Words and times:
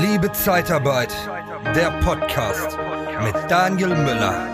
Liebe 0.00 0.32
Zeitarbeit, 0.32 1.14
der 1.76 1.92
Podcast 2.00 2.76
mit 3.22 3.34
Daniel 3.48 3.90
Müller. 3.90 4.48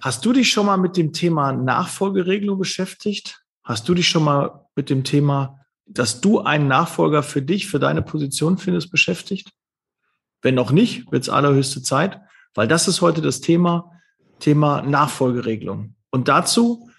Hast 0.00 0.24
du 0.24 0.32
dich 0.32 0.50
schon 0.50 0.66
mal 0.66 0.78
mit 0.78 0.96
dem 0.96 1.12
Thema 1.12 1.52
Nachfolgeregelung 1.52 2.58
beschäftigt? 2.58 3.44
Hast 3.62 3.88
du 3.88 3.94
dich 3.94 4.08
schon 4.08 4.24
mal 4.24 4.66
mit 4.74 4.90
dem 4.90 5.04
Thema, 5.04 5.60
dass 5.86 6.20
du 6.20 6.40
einen 6.40 6.66
Nachfolger 6.66 7.22
für 7.22 7.42
dich, 7.42 7.68
für 7.68 7.78
deine 7.78 8.02
Position 8.02 8.58
findest, 8.58 8.90
beschäftigt? 8.90 9.52
Wenn 10.40 10.56
noch 10.56 10.72
nicht, 10.72 11.12
wird 11.12 11.22
es 11.22 11.28
allerhöchste 11.28 11.82
Zeit, 11.82 12.20
weil 12.54 12.66
das 12.66 12.88
ist 12.88 13.00
heute 13.00 13.22
das 13.22 13.40
Thema, 13.40 13.92
Thema 14.40 14.82
Nachfolgeregelung. 14.82 15.94
Und 16.12 16.28
dazu 16.28 16.90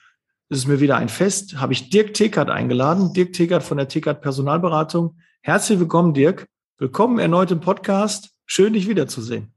ist 0.50 0.58
es 0.58 0.68
mir 0.68 0.80
wieder 0.80 0.98
ein 0.98 1.08
Fest, 1.08 1.58
habe 1.62 1.72
ich 1.72 1.92
Dirk 1.92 2.16
Tekert 2.16 2.50
eingeladen. 2.50 3.14
Dirk 3.14 3.34
Tekert 3.34 3.64
von 3.64 3.78
der 3.78 3.88
Tekert 3.88 4.22
Personalberatung. 4.22 5.18
Herzlich 5.42 5.80
willkommen, 5.80 6.14
Dirk. 6.14 6.48
Willkommen 6.80 7.20
erneut 7.20 7.52
im 7.52 7.60
Podcast. 7.60 8.32
Schön, 8.46 8.74
dich 8.74 8.90
wiederzusehen. 8.90 9.54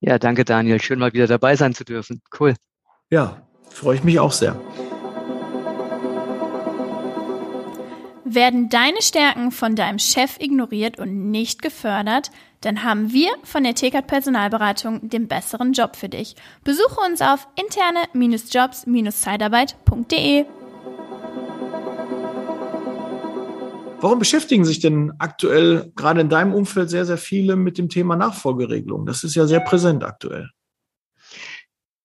Ja, 0.00 0.18
danke, 0.18 0.44
Daniel. 0.44 0.82
Schön, 0.82 0.98
mal 0.98 1.12
wieder 1.12 1.28
dabei 1.28 1.54
sein 1.54 1.74
zu 1.74 1.84
dürfen. 1.84 2.22
Cool. 2.38 2.54
Ja, 3.08 3.46
freue 3.70 3.96
ich 3.96 4.04
mich 4.04 4.18
auch 4.18 4.32
sehr. 4.32 4.60
Werden 8.34 8.70
deine 8.70 9.02
Stärken 9.02 9.50
von 9.50 9.76
deinem 9.76 9.98
Chef 9.98 10.40
ignoriert 10.40 10.98
und 10.98 11.30
nicht 11.30 11.60
gefördert, 11.60 12.30
dann 12.62 12.82
haben 12.82 13.12
wir 13.12 13.28
von 13.42 13.62
der 13.62 13.74
TKAT 13.74 14.06
Personalberatung 14.06 15.10
den 15.10 15.28
besseren 15.28 15.74
Job 15.74 15.96
für 15.96 16.08
dich. 16.08 16.34
Besuche 16.64 16.98
uns 17.06 17.20
auf 17.20 17.46
interne-jobs-zeitarbeit.de. 17.56 20.46
Warum 24.00 24.18
beschäftigen 24.18 24.64
sich 24.64 24.80
denn 24.80 25.12
aktuell 25.18 25.92
gerade 25.94 26.22
in 26.22 26.30
deinem 26.30 26.54
Umfeld 26.54 26.88
sehr, 26.88 27.04
sehr 27.04 27.18
viele 27.18 27.56
mit 27.56 27.76
dem 27.76 27.90
Thema 27.90 28.16
Nachfolgeregelung? 28.16 29.04
Das 29.04 29.24
ist 29.24 29.34
ja 29.34 29.46
sehr 29.46 29.60
präsent 29.60 30.04
aktuell. 30.04 30.48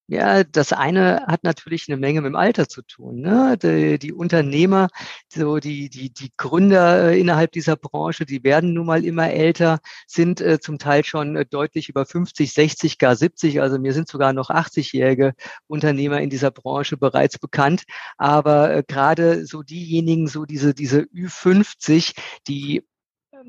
Ja, 0.09 0.45
das 0.45 0.71
eine 0.71 1.25
hat 1.27 1.43
natürlich 1.43 1.89
eine 1.89 1.97
Menge 1.97 2.21
mit 2.21 2.29
dem 2.29 2.37
Alter 2.37 2.69
zu 2.69 2.81
tun. 2.81 3.19
Ne? 3.19 3.57
Die, 3.61 3.99
die 3.99 4.13
Unternehmer, 4.13 4.87
so 5.27 5.57
die, 5.57 5.89
die, 5.89 6.13
die 6.13 6.31
Gründer 6.37 7.11
äh, 7.11 7.19
innerhalb 7.19 7.51
dieser 7.51 7.75
Branche, 7.75 8.25
die 8.25 8.41
werden 8.45 8.73
nun 8.73 8.85
mal 8.85 9.03
immer 9.03 9.29
älter, 9.29 9.79
sind 10.07 10.39
äh, 10.39 10.61
zum 10.61 10.79
Teil 10.79 11.03
schon 11.03 11.35
äh, 11.35 11.45
deutlich 11.45 11.89
über 11.89 12.05
50, 12.05 12.53
60, 12.53 12.99
gar 12.99 13.17
70. 13.17 13.59
Also 13.61 13.79
mir 13.79 13.91
sind 13.91 14.07
sogar 14.07 14.31
noch 14.31 14.49
80-jährige 14.49 15.33
Unternehmer 15.67 16.21
in 16.21 16.29
dieser 16.29 16.51
Branche 16.51 16.95
bereits 16.95 17.37
bekannt. 17.37 17.83
Aber 18.17 18.73
äh, 18.73 18.83
gerade 18.87 19.45
so 19.45 19.61
diejenigen, 19.61 20.27
so 20.27 20.45
diese, 20.45 20.73
diese 20.73 21.01
Ü50, 21.01 22.15
die 22.47 22.85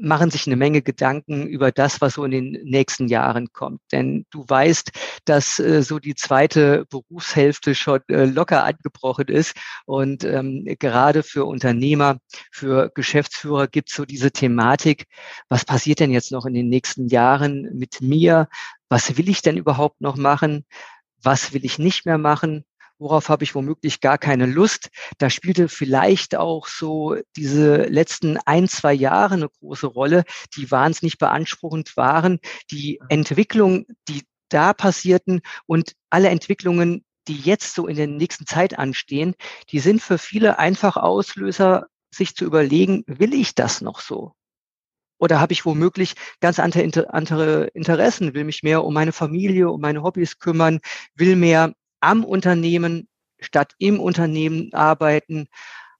machen 0.01 0.31
sich 0.31 0.47
eine 0.47 0.57
Menge 0.57 0.83
Gedanken 0.83 1.47
über 1.47 1.73
das, 1.73 2.01
was 2.01 2.15
so 2.15 2.25
in 2.25 2.31
den 2.31 2.53
nächsten 2.65 3.09
Jahren 3.09 3.53
kommt. 3.53 3.81
Denn 3.93 4.27
du 4.31 4.45
weißt, 4.47 4.91
dass 5.25 5.59
äh, 5.59 5.83
so 5.83 5.99
die 5.99 6.15
zweite 6.15 6.87
Berufshälfte 6.91 7.75
schon 7.75 8.01
äh, 8.09 8.25
locker 8.25 8.65
angebrochen 8.65 9.29
ist. 9.29 9.57
Und 9.87 10.25
ähm, 10.25 10.65
gerade 10.79 11.23
für 11.23 11.45
Unternehmer, 11.45 12.19
für 12.51 12.91
Geschäftsführer 12.95 13.69
gibt 13.69 13.91
es 13.91 13.97
so 13.97 14.05
diese 14.05 14.31
Thematik, 14.31 15.05
was 15.49 15.65
passiert 15.65 16.01
denn 16.01 16.11
jetzt 16.11 16.33
noch 16.33 16.47
in 16.47 16.55
den 16.55 16.69
nächsten 16.69 17.09
Jahren 17.09 17.69
mit 17.75 18.01
mir? 18.01 18.49
Was 18.89 19.17
will 19.17 19.29
ich 19.29 19.43
denn 19.43 19.57
überhaupt 19.57 20.01
noch 20.01 20.17
machen? 20.17 20.65
Was 21.23 21.53
will 21.53 21.65
ich 21.65 21.79
nicht 21.79 22.07
mehr 22.07 22.19
machen? 22.19 22.65
Worauf 22.99 23.29
habe 23.29 23.45
ich 23.45 23.55
womöglich 23.55 24.01
gar 24.01 24.19
keine 24.19 24.47
Lust. 24.47 24.91
Da 25.19 25.31
spielte 25.31 25.69
vielleicht 25.69 26.37
auch 26.37 26.67
so 26.67 27.17
diese 27.37 27.85
letzten 27.85 28.39
ein, 28.45 28.69
zwei 28.69 28.93
Jahre 28.93 29.35
eine 29.35 29.49
große 29.49 29.87
Rolle, 29.87 30.25
die 30.57 30.71
wahnsinnig 30.71 31.19
beanspruchend 31.19 31.97
waren. 31.97 32.41
Die 32.71 33.01
Entwicklung, 33.09 33.87
die 34.09 34.23
da 34.49 34.73
passierten 34.73 35.41
und 35.67 35.95
alle 36.11 36.29
Entwicklungen, 36.29 37.05
die 37.29 37.37
jetzt 37.37 37.75
so 37.75 37.87
in 37.87 37.97
der 37.97 38.07
nächsten 38.07 38.47
Zeit 38.47 38.79
anstehen, 38.79 39.35
die 39.71 39.81
sind 39.81 40.03
für 40.03 40.19
viele 40.19 40.59
einfach 40.59 40.97
Auslöser, 40.97 41.87
sich 42.11 42.35
zu 42.35 42.45
überlegen, 42.45 43.05
will 43.07 43.35
ich 43.35 43.55
das 43.55 43.83
noch 43.83 44.01
so? 44.01 44.33
Oder 45.19 45.41
habe 45.41 45.53
ich 45.53 45.65
womöglich 45.65 46.15
ganz 46.41 46.59
andere 46.59 47.67
Interessen, 47.75 48.35
will 48.35 48.45
mich 48.45 48.63
mehr 48.63 48.85
um 48.85 48.95
meine 48.95 49.13
Familie, 49.13 49.69
um 49.71 49.81
meine 49.81 50.03
Hobbys 50.03 50.39
kümmern, 50.39 50.79
will 51.15 51.37
mehr 51.37 51.75
am 52.01 52.25
Unternehmen 52.25 53.09
statt 53.41 53.75
im 53.79 54.01
Unternehmen 54.01 54.73
arbeiten, 54.73 55.49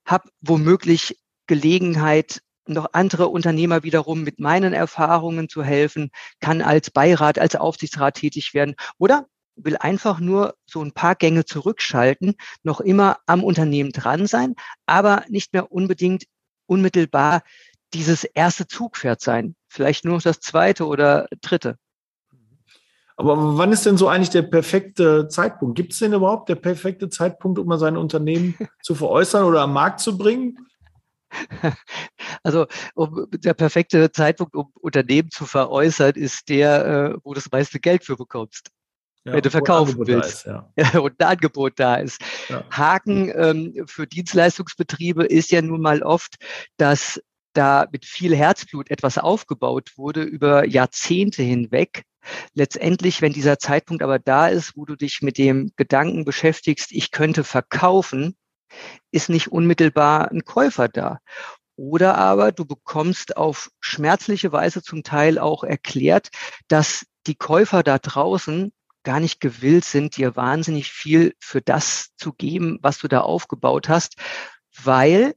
habe 0.05 0.29
womöglich 0.41 1.19
Gelegenheit, 1.47 2.41
noch 2.67 2.89
andere 2.93 3.29
Unternehmer 3.29 3.83
wiederum 3.83 4.23
mit 4.23 4.39
meinen 4.39 4.73
Erfahrungen 4.73 5.49
zu 5.49 5.63
helfen, 5.63 6.11
kann 6.39 6.61
als 6.61 6.91
Beirat, 6.91 7.39
als 7.39 7.55
Aufsichtsrat 7.55 8.15
tätig 8.15 8.53
werden 8.53 8.75
oder 8.97 9.25
will 9.55 9.75
einfach 9.77 10.19
nur 10.19 10.55
so 10.65 10.81
ein 10.81 10.93
paar 10.93 11.15
Gänge 11.15 11.45
zurückschalten, 11.45 12.35
noch 12.63 12.79
immer 12.79 13.17
am 13.25 13.43
Unternehmen 13.43 13.91
dran 13.91 14.27
sein, 14.27 14.55
aber 14.85 15.25
nicht 15.29 15.53
mehr 15.53 15.71
unbedingt 15.71 16.25
unmittelbar 16.65 17.41
dieses 17.93 18.23
erste 18.23 18.67
Zugpferd 18.67 19.21
sein, 19.21 19.55
vielleicht 19.67 20.05
nur 20.05 20.19
das 20.19 20.39
zweite 20.39 20.85
oder 20.85 21.27
dritte. 21.41 21.77
Aber 23.19 23.57
wann 23.57 23.73
ist 23.73 23.85
denn 23.85 23.97
so 23.97 24.07
eigentlich 24.07 24.29
der 24.29 24.43
perfekte 24.43 25.27
Zeitpunkt? 25.27 25.75
Gibt 25.75 25.91
es 25.91 25.99
denn 25.99 26.13
überhaupt 26.13 26.47
der 26.47 26.55
perfekte 26.55 27.09
Zeitpunkt, 27.09 27.59
um 27.59 27.67
mal 27.67 27.77
sein 27.77 27.97
Unternehmen 27.97 28.55
zu 28.81 28.95
veräußern 28.95 29.43
oder 29.43 29.63
am 29.63 29.73
Markt 29.73 29.99
zu 29.99 30.17
bringen? 30.17 30.57
Also 32.41 32.65
um, 32.95 33.27
der 33.31 33.53
perfekte 33.53 34.09
Zeitpunkt, 34.13 34.55
um 34.55 34.71
Unternehmen 34.75 35.29
zu 35.31 35.45
veräußern, 35.45 36.13
ist 36.13 36.47
der, 36.47 36.85
äh, 36.85 37.17
wo 37.23 37.33
du 37.33 37.41
das 37.41 37.51
meiste 37.51 37.81
Geld 37.81 38.05
für 38.05 38.15
bekommst. 38.15 38.69
Ja, 39.25 39.33
wenn 39.33 39.41
du 39.41 39.51
verkaufen 39.51 40.07
willst. 40.07 40.31
Ist, 40.31 40.45
ja. 40.45 40.71
ja. 40.77 40.99
und 40.99 41.19
ein 41.19 41.27
Angebot 41.27 41.73
da 41.75 41.95
ist. 41.95 42.21
Ja. 42.47 42.63
Haken 42.71 43.29
ähm, 43.35 43.83
für 43.85 44.07
Dienstleistungsbetriebe 44.07 45.25
ist 45.25 45.51
ja 45.51 45.61
nun 45.61 45.81
mal 45.81 46.03
oft, 46.03 46.37
dass 46.77 47.21
da 47.51 47.85
mit 47.91 48.05
viel 48.05 48.33
Herzblut 48.33 48.89
etwas 48.89 49.17
aufgebaut 49.17 49.97
wurde 49.97 50.23
über 50.23 50.65
Jahrzehnte 50.65 51.43
hinweg 51.43 52.05
Letztendlich, 52.53 53.21
wenn 53.21 53.33
dieser 53.33 53.59
Zeitpunkt 53.59 54.03
aber 54.03 54.19
da 54.19 54.47
ist, 54.47 54.75
wo 54.75 54.85
du 54.85 54.95
dich 54.95 55.21
mit 55.21 55.37
dem 55.37 55.71
Gedanken 55.75 56.25
beschäftigst, 56.25 56.91
ich 56.91 57.11
könnte 57.11 57.43
verkaufen, 57.43 58.35
ist 59.11 59.29
nicht 59.29 59.47
unmittelbar 59.47 60.31
ein 60.31 60.45
Käufer 60.45 60.87
da. 60.87 61.19
Oder 61.75 62.17
aber 62.17 62.51
du 62.51 62.65
bekommst 62.65 63.37
auf 63.37 63.69
schmerzliche 63.79 64.51
Weise 64.51 64.83
zum 64.83 65.03
Teil 65.03 65.39
auch 65.39 65.63
erklärt, 65.63 66.29
dass 66.67 67.05
die 67.25 67.35
Käufer 67.35 67.83
da 67.83 67.99
draußen 67.99 68.73
gar 69.03 69.19
nicht 69.19 69.39
gewillt 69.39 69.85
sind, 69.85 70.17
dir 70.17 70.35
wahnsinnig 70.35 70.91
viel 70.91 71.33
für 71.39 71.61
das 71.61 72.09
zu 72.17 72.33
geben, 72.33 72.79
was 72.81 72.99
du 72.99 73.07
da 73.07 73.21
aufgebaut 73.21 73.87
hast, 73.87 74.15
weil 74.83 75.35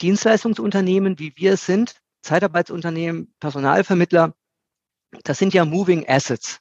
Dienstleistungsunternehmen, 0.00 1.18
wie 1.18 1.32
wir 1.36 1.52
es 1.52 1.64
sind, 1.64 1.94
Zeitarbeitsunternehmen, 2.22 3.34
Personalvermittler, 3.38 4.34
das 5.24 5.38
sind 5.38 5.54
ja 5.54 5.64
Moving 5.64 6.08
Assets. 6.08 6.60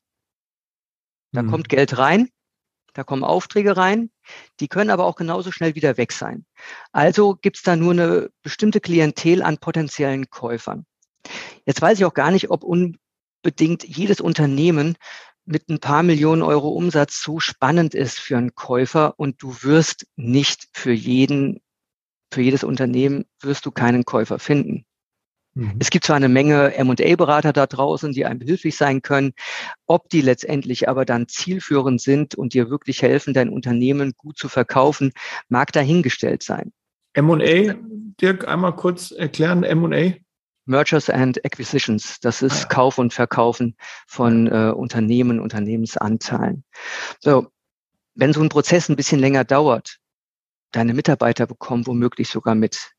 Da 1.31 1.43
mhm. 1.43 1.51
kommt 1.51 1.69
Geld 1.69 1.97
rein, 1.97 2.29
da 2.93 3.03
kommen 3.03 3.23
Aufträge 3.23 3.77
rein, 3.77 4.11
die 4.59 4.67
können 4.67 4.89
aber 4.89 5.05
auch 5.05 5.15
genauso 5.15 5.51
schnell 5.51 5.75
wieder 5.75 5.97
weg 5.97 6.11
sein. 6.11 6.45
Also 6.91 7.35
gibt 7.35 7.57
es 7.57 7.63
da 7.63 7.75
nur 7.75 7.91
eine 7.91 8.29
bestimmte 8.41 8.81
Klientel 8.81 9.41
an 9.41 9.57
potenziellen 9.57 10.29
Käufern. 10.29 10.85
Jetzt 11.65 11.81
weiß 11.81 11.99
ich 11.99 12.05
auch 12.05 12.13
gar 12.13 12.31
nicht, 12.31 12.49
ob 12.49 12.63
unbedingt 12.63 13.83
jedes 13.83 14.19
Unternehmen 14.19 14.97
mit 15.45 15.69
ein 15.69 15.79
paar 15.79 16.03
Millionen 16.03 16.41
Euro 16.41 16.69
Umsatz 16.69 17.21
so 17.21 17.39
spannend 17.39 17.95
ist 17.95 18.19
für 18.19 18.37
einen 18.37 18.55
Käufer 18.55 19.17
und 19.17 19.41
du 19.41 19.63
wirst 19.63 20.07
nicht 20.15 20.67
für 20.73 20.91
jeden, 20.91 21.61
für 22.31 22.41
jedes 22.41 22.63
Unternehmen 22.63 23.25
wirst 23.41 23.65
du 23.65 23.71
keinen 23.71 24.05
Käufer 24.05 24.39
finden. 24.39 24.85
Mhm. 25.53 25.75
Es 25.79 25.89
gibt 25.89 26.05
zwar 26.05 26.15
eine 26.15 26.29
Menge 26.29 26.73
M&A-Berater 26.75 27.53
da 27.53 27.67
draußen, 27.67 28.13
die 28.13 28.25
einem 28.25 28.39
behilflich 28.39 28.77
sein 28.77 29.01
können. 29.01 29.33
Ob 29.85 30.09
die 30.09 30.21
letztendlich 30.21 30.87
aber 30.87 31.05
dann 31.05 31.27
zielführend 31.27 32.01
sind 32.01 32.35
und 32.35 32.53
dir 32.53 32.69
wirklich 32.69 33.01
helfen, 33.01 33.33
dein 33.33 33.49
Unternehmen 33.49 34.13
gut 34.15 34.37
zu 34.37 34.49
verkaufen, 34.49 35.11
mag 35.49 35.71
dahingestellt 35.71 36.43
sein. 36.43 36.71
M&A, 37.13 37.75
Dirk, 38.21 38.47
einmal 38.47 38.75
kurz 38.75 39.11
erklären, 39.11 39.63
M&A? 39.63 40.13
Mergers 40.65 41.09
and 41.09 41.43
Acquisitions, 41.43 42.19
das 42.21 42.41
ist 42.41 42.53
ah, 42.53 42.61
ja. 42.61 42.67
Kauf 42.67 42.97
und 42.97 43.13
Verkaufen 43.13 43.75
von 44.07 44.47
äh, 44.47 44.71
Unternehmen, 44.71 45.39
Unternehmensanteilen. 45.39 46.63
So, 47.19 47.47
wenn 48.15 48.31
so 48.31 48.41
ein 48.41 48.49
Prozess 48.49 48.87
ein 48.87 48.95
bisschen 48.95 49.19
länger 49.19 49.43
dauert, 49.43 49.97
deine 50.71 50.93
Mitarbeiter 50.93 51.47
bekommen 51.47 51.87
womöglich 51.87 52.29
sogar 52.29 52.55
mit, 52.55 52.91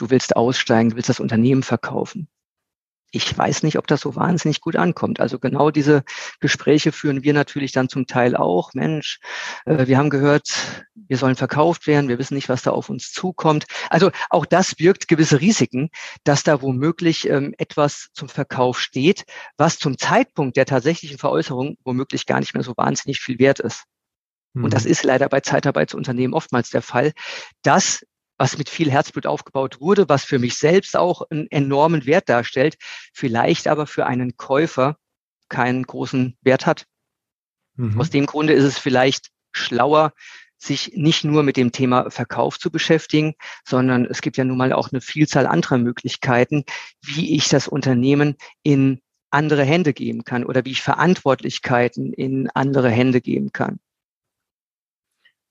du 0.00 0.10
willst 0.10 0.36
aussteigen, 0.36 0.90
du 0.90 0.96
willst 0.96 1.08
das 1.08 1.20
Unternehmen 1.20 1.62
verkaufen. 1.62 2.28
ich 3.12 3.36
weiß 3.36 3.64
nicht, 3.64 3.76
ob 3.76 3.88
das 3.88 4.02
so 4.02 4.14
wahnsinnig 4.14 4.60
gut 4.60 4.76
ankommt. 4.76 5.18
Also 5.18 5.40
genau 5.40 5.72
diese 5.72 6.04
Gespräche 6.38 6.92
führen 6.92 7.24
wir 7.24 7.32
natürlich 7.34 7.72
dann 7.72 7.88
zum 7.88 8.06
Teil 8.06 8.36
auch. 8.36 8.72
Mensch, 8.74 9.18
äh, 9.66 9.88
wir 9.88 9.98
haben 9.98 10.10
gehört, 10.10 10.86
wir 10.94 11.16
sollen 11.16 11.34
verkauft 11.34 11.88
werden, 11.88 12.08
wir 12.08 12.20
wissen 12.20 12.34
nicht, 12.34 12.48
was 12.48 12.62
da 12.62 12.70
auf 12.70 12.88
uns 12.88 13.10
zukommt. 13.10 13.64
Also 13.88 14.12
auch 14.30 14.46
das 14.46 14.76
birgt 14.76 15.08
gewisse 15.08 15.40
Risiken, 15.40 15.90
dass 16.22 16.44
da 16.44 16.62
womöglich 16.62 17.28
ähm, 17.28 17.52
etwas 17.58 18.10
zum 18.12 18.28
Verkauf 18.28 18.78
steht, 18.80 19.24
was 19.56 19.78
zum 19.78 19.98
Zeitpunkt 19.98 20.56
der 20.56 20.66
tatsächlichen 20.66 21.18
Veräußerung 21.18 21.78
womöglich 21.84 22.26
gar 22.26 22.38
nicht 22.38 22.54
mehr 22.54 22.62
so 22.62 22.74
wahnsinnig 22.76 23.18
viel 23.20 23.40
wert 23.40 23.58
ist. 23.58 23.86
Und 24.54 24.72
das 24.72 24.84
mhm. 24.84 24.90
ist 24.90 25.04
leider 25.04 25.28
bei 25.28 25.40
Zeitarbeitsunternehmen 25.40 26.34
oftmals 26.34 26.70
der 26.70 26.82
Fall, 26.82 27.12
dass 27.62 28.04
was 28.40 28.56
mit 28.56 28.70
viel 28.70 28.90
Herzblut 28.90 29.26
aufgebaut 29.26 29.82
wurde, 29.82 30.08
was 30.08 30.24
für 30.24 30.38
mich 30.38 30.56
selbst 30.56 30.96
auch 30.96 31.28
einen 31.28 31.46
enormen 31.50 32.06
Wert 32.06 32.30
darstellt, 32.30 32.78
vielleicht 33.12 33.68
aber 33.68 33.86
für 33.86 34.06
einen 34.06 34.38
Käufer 34.38 34.96
keinen 35.50 35.82
großen 35.82 36.38
Wert 36.40 36.64
hat. 36.64 36.86
Mhm. 37.74 38.00
Aus 38.00 38.08
dem 38.08 38.24
Grunde 38.24 38.54
ist 38.54 38.64
es 38.64 38.78
vielleicht 38.78 39.28
schlauer, 39.52 40.14
sich 40.56 40.92
nicht 40.94 41.22
nur 41.22 41.42
mit 41.42 41.58
dem 41.58 41.70
Thema 41.70 42.10
Verkauf 42.10 42.58
zu 42.58 42.70
beschäftigen, 42.70 43.34
sondern 43.68 44.06
es 44.06 44.22
gibt 44.22 44.38
ja 44.38 44.44
nun 44.44 44.56
mal 44.56 44.72
auch 44.72 44.90
eine 44.90 45.02
Vielzahl 45.02 45.46
anderer 45.46 45.76
Möglichkeiten, 45.76 46.64
wie 47.02 47.36
ich 47.36 47.50
das 47.50 47.68
Unternehmen 47.68 48.36
in 48.62 49.02
andere 49.30 49.64
Hände 49.64 49.92
geben 49.92 50.24
kann 50.24 50.46
oder 50.46 50.64
wie 50.64 50.70
ich 50.70 50.80
Verantwortlichkeiten 50.80 52.14
in 52.14 52.48
andere 52.54 52.88
Hände 52.88 53.20
geben 53.20 53.52
kann 53.52 53.80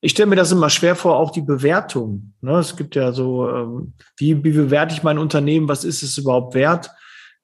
ich 0.02 0.12
stelle 0.12 0.30
mir 0.30 0.36
das 0.36 0.52
immer 0.52 0.70
schwer 0.70 0.96
vor, 0.96 1.18
auch 1.18 1.32
die 1.32 1.42
Bewertung. 1.42 2.34
Ne? 2.42 2.58
Es 2.58 2.78
gibt 2.78 2.96
ja 2.96 3.12
so, 3.12 3.50
ähm, 3.50 3.94
wie, 4.18 4.44
wie 4.44 4.52
bewerte 4.52 4.94
ich 4.94 5.04
mein 5.04 5.18
Unternehmen, 5.18 5.68
was 5.68 5.84
ist 5.84 6.04
es 6.04 6.18
überhaupt 6.18 6.54
wert? 6.54 6.92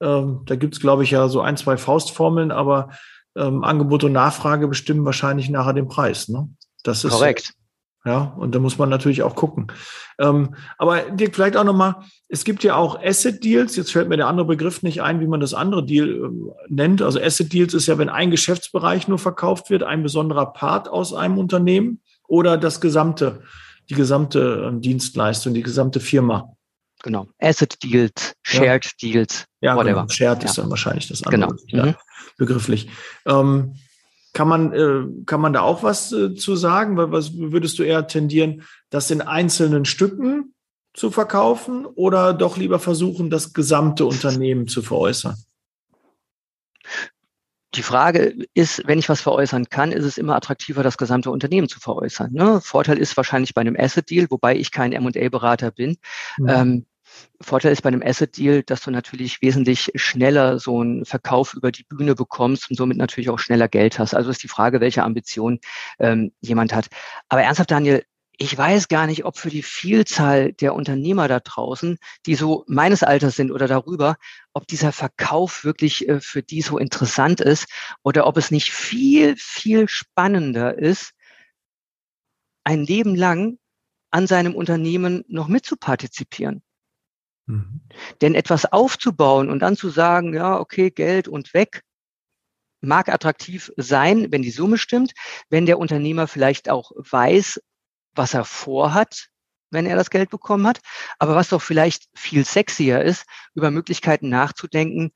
Ähm, 0.01 0.41
da 0.45 0.55
gibt 0.55 0.75
es, 0.75 0.79
glaube 0.79 1.03
ich, 1.03 1.11
ja 1.11 1.27
so 1.27 1.41
ein, 1.41 1.57
zwei 1.57 1.77
Faustformeln, 1.77 2.51
aber 2.51 2.89
ähm, 3.35 3.63
Angebot 3.63 4.05
und 4.05 4.13
Nachfrage 4.13 4.67
bestimmen 4.67 5.05
wahrscheinlich 5.05 5.49
nachher 5.49 5.73
den 5.73 5.87
Preis. 5.87 6.29
Ne? 6.29 6.49
Das 6.83 7.03
ist 7.03 7.11
korrekt. 7.11 7.53
Ja, 8.05 8.35
und 8.37 8.53
da 8.53 8.59
muss 8.59 8.77
man 8.77 8.87
natürlich 8.89 9.23
auch 9.23 9.35
gucken. 9.35 9.67
Ähm, 10.19 10.55
aber 10.77 11.01
Dirk, 11.09 11.33
vielleicht 11.33 11.57
auch 11.57 11.63
nochmal, 11.63 11.95
es 12.29 12.43
gibt 12.43 12.63
ja 12.63 12.75
auch 12.75 13.01
Asset 13.01 13.43
Deals, 13.43 13.75
jetzt 13.75 13.91
fällt 13.91 14.09
mir 14.09 14.17
der 14.17 14.27
andere 14.27 14.45
Begriff 14.45 14.83
nicht 14.83 15.01
ein, 15.01 15.21
wie 15.21 15.27
man 15.27 15.39
das 15.39 15.55
andere 15.55 15.83
Deal 15.83 16.09
äh, 16.09 16.53
nennt. 16.69 17.01
Also 17.01 17.19
Asset 17.19 17.51
Deals 17.51 17.73
ist 17.73 17.87
ja, 17.87 17.97
wenn 17.97 18.09
ein 18.09 18.29
Geschäftsbereich 18.29 19.07
nur 19.07 19.17
verkauft 19.17 19.71
wird, 19.71 19.81
ein 19.81 20.03
besonderer 20.03 20.53
Part 20.53 20.87
aus 20.87 21.15
einem 21.15 21.39
Unternehmen 21.39 21.99
oder 22.27 22.57
das 22.57 22.81
gesamte, 22.81 23.41
die 23.89 23.95
gesamte 23.95 24.65
ähm, 24.67 24.81
Dienstleistung, 24.81 25.53
die 25.53 25.63
gesamte 25.63 25.99
Firma. 25.99 26.55
Genau. 27.03 27.27
Asset 27.39 27.83
Deals, 27.83 28.33
Shared 28.41 28.85
ja. 28.85 28.91
Deals, 29.01 29.45
ja, 29.61 29.75
whatever. 29.75 30.01
Genau. 30.01 30.09
Shared 30.09 30.43
ja. 30.43 30.49
ist 30.49 30.57
dann 30.57 30.69
wahrscheinlich 30.69 31.07
das 31.07 31.23
andere. 31.23 31.55
Genau. 31.67 31.85
Mhm. 31.85 31.95
begrifflich. 32.37 32.89
Ähm, 33.25 33.75
kann 34.33 34.47
man, 34.49 34.73
äh, 34.73 35.23
kann 35.25 35.39
man 35.39 35.53
da 35.53 35.61
auch 35.61 35.81
was 35.81 36.11
äh, 36.11 36.35
zu 36.35 36.55
sagen? 36.55 36.97
Was 36.97 37.37
würdest 37.37 37.79
du 37.79 37.83
eher 37.83 38.07
tendieren, 38.07 38.63
das 38.89 39.09
in 39.09 39.21
einzelnen 39.21 39.85
Stücken 39.85 40.53
zu 40.93 41.09
verkaufen 41.11 41.85
oder 41.85 42.33
doch 42.33 42.57
lieber 42.57 42.79
versuchen, 42.79 43.29
das 43.29 43.53
gesamte 43.53 44.05
Unternehmen 44.05 44.67
zu 44.67 44.81
veräußern? 44.81 45.35
Die 47.75 47.83
Frage 47.83 48.35
ist, 48.53 48.87
wenn 48.87 48.99
ich 48.99 49.09
was 49.09 49.21
veräußern 49.21 49.69
kann, 49.69 49.91
ist 49.91 50.05
es 50.05 50.17
immer 50.17 50.35
attraktiver, 50.35 50.81
das 50.81 50.97
gesamte 50.97 51.29
Unternehmen 51.29 51.67
zu 51.67 51.79
veräußern. 51.79 52.31
Ne? 52.31 52.61
Vorteil 52.61 52.97
ist 52.97 53.17
wahrscheinlich 53.17 53.53
bei 53.53 53.61
einem 53.61 53.75
Asset-Deal, 53.77 54.27
wobei 54.29 54.55
ich 54.55 54.71
kein 54.71 54.93
M&A-Berater 54.93 55.71
bin. 55.71 55.97
Mhm. 56.37 56.49
Ähm, 56.49 56.85
Vorteil 57.41 57.71
ist 57.73 57.81
bei 57.81 57.89
einem 57.89 58.01
Asset-Deal, 58.01 58.63
dass 58.63 58.81
du 58.81 58.91
natürlich 58.91 59.41
wesentlich 59.41 59.91
schneller 59.95 60.59
so 60.59 60.81
einen 60.81 61.05
Verkauf 61.05 61.53
über 61.53 61.71
die 61.71 61.83
Bühne 61.83 62.15
bekommst 62.15 62.69
und 62.69 62.77
somit 62.77 62.97
natürlich 62.97 63.29
auch 63.29 63.39
schneller 63.39 63.67
Geld 63.67 63.99
hast. 63.99 64.13
Also 64.13 64.29
ist 64.29 64.43
die 64.43 64.47
Frage, 64.47 64.79
welche 64.79 65.03
Ambition 65.03 65.59
ähm, 65.99 66.31
jemand 66.41 66.73
hat. 66.73 66.87
Aber 67.29 67.43
ernsthaft, 67.43 67.71
Daniel, 67.71 68.03
ich 68.37 68.57
weiß 68.57 68.87
gar 68.87 69.07
nicht, 69.07 69.25
ob 69.25 69.37
für 69.37 69.49
die 69.49 69.63
Vielzahl 69.63 70.53
der 70.53 70.73
Unternehmer 70.73 71.27
da 71.27 71.39
draußen, 71.39 71.97
die 72.25 72.35
so 72.35 72.63
meines 72.67 73.03
Alters 73.03 73.35
sind 73.35 73.51
oder 73.51 73.67
darüber, 73.67 74.17
ob 74.53 74.67
dieser 74.67 74.91
Verkauf 74.91 75.63
wirklich 75.63 76.07
äh, 76.07 76.19
für 76.19 76.43
die 76.43 76.61
so 76.61 76.77
interessant 76.77 77.41
ist 77.41 77.67
oder 78.03 78.27
ob 78.27 78.37
es 78.37 78.51
nicht 78.51 78.71
viel, 78.71 79.35
viel 79.37 79.87
spannender 79.87 80.77
ist, 80.77 81.13
ein 82.63 82.83
Leben 82.83 83.15
lang 83.15 83.59
an 84.11 84.27
seinem 84.27 84.55
Unternehmen 84.55 85.23
noch 85.27 85.47
mitzupartizipieren. 85.47 86.63
Mhm. 87.45 87.81
Denn 88.21 88.35
etwas 88.35 88.65
aufzubauen 88.65 89.49
und 89.49 89.59
dann 89.59 89.75
zu 89.75 89.89
sagen, 89.89 90.33
ja, 90.33 90.59
okay, 90.59 90.89
Geld 90.89 91.27
und 91.27 91.53
weg, 91.53 91.83
mag 92.81 93.09
attraktiv 93.09 93.71
sein, 93.77 94.31
wenn 94.31 94.41
die 94.41 94.51
Summe 94.51 94.77
stimmt, 94.77 95.13
wenn 95.49 95.65
der 95.65 95.79
Unternehmer 95.79 96.27
vielleicht 96.27 96.69
auch 96.69 96.91
weiß, 96.95 97.59
was 98.15 98.33
er 98.33 98.45
vorhat, 98.45 99.27
wenn 99.71 99.85
er 99.85 99.95
das 99.95 100.09
Geld 100.09 100.29
bekommen 100.29 100.67
hat, 100.67 100.79
aber 101.19 101.35
was 101.35 101.49
doch 101.49 101.61
vielleicht 101.61 102.05
viel 102.15 102.45
sexier 102.45 103.01
ist, 103.01 103.25
über 103.53 103.71
Möglichkeiten 103.71 104.29
nachzudenken, 104.29 105.11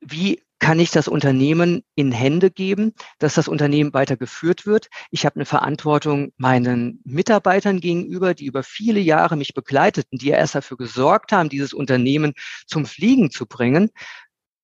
wie 0.00 0.42
kann 0.62 0.78
ich 0.78 0.92
das 0.92 1.08
Unternehmen 1.08 1.82
in 1.96 2.12
Hände 2.12 2.48
geben, 2.48 2.94
dass 3.18 3.34
das 3.34 3.48
Unternehmen 3.48 3.92
weiter 3.94 4.16
geführt 4.16 4.64
wird. 4.64 4.90
Ich 5.10 5.26
habe 5.26 5.34
eine 5.34 5.44
Verantwortung 5.44 6.32
meinen 6.36 7.00
Mitarbeitern 7.04 7.80
gegenüber, 7.80 8.32
die 8.32 8.46
über 8.46 8.62
viele 8.62 9.00
Jahre 9.00 9.34
mich 9.34 9.54
begleiteten, 9.54 10.18
die 10.18 10.28
ja 10.28 10.36
erst 10.36 10.54
dafür 10.54 10.76
gesorgt 10.76 11.32
haben, 11.32 11.48
dieses 11.48 11.72
Unternehmen 11.72 12.34
zum 12.68 12.86
Fliegen 12.86 13.32
zu 13.32 13.46
bringen. 13.46 13.90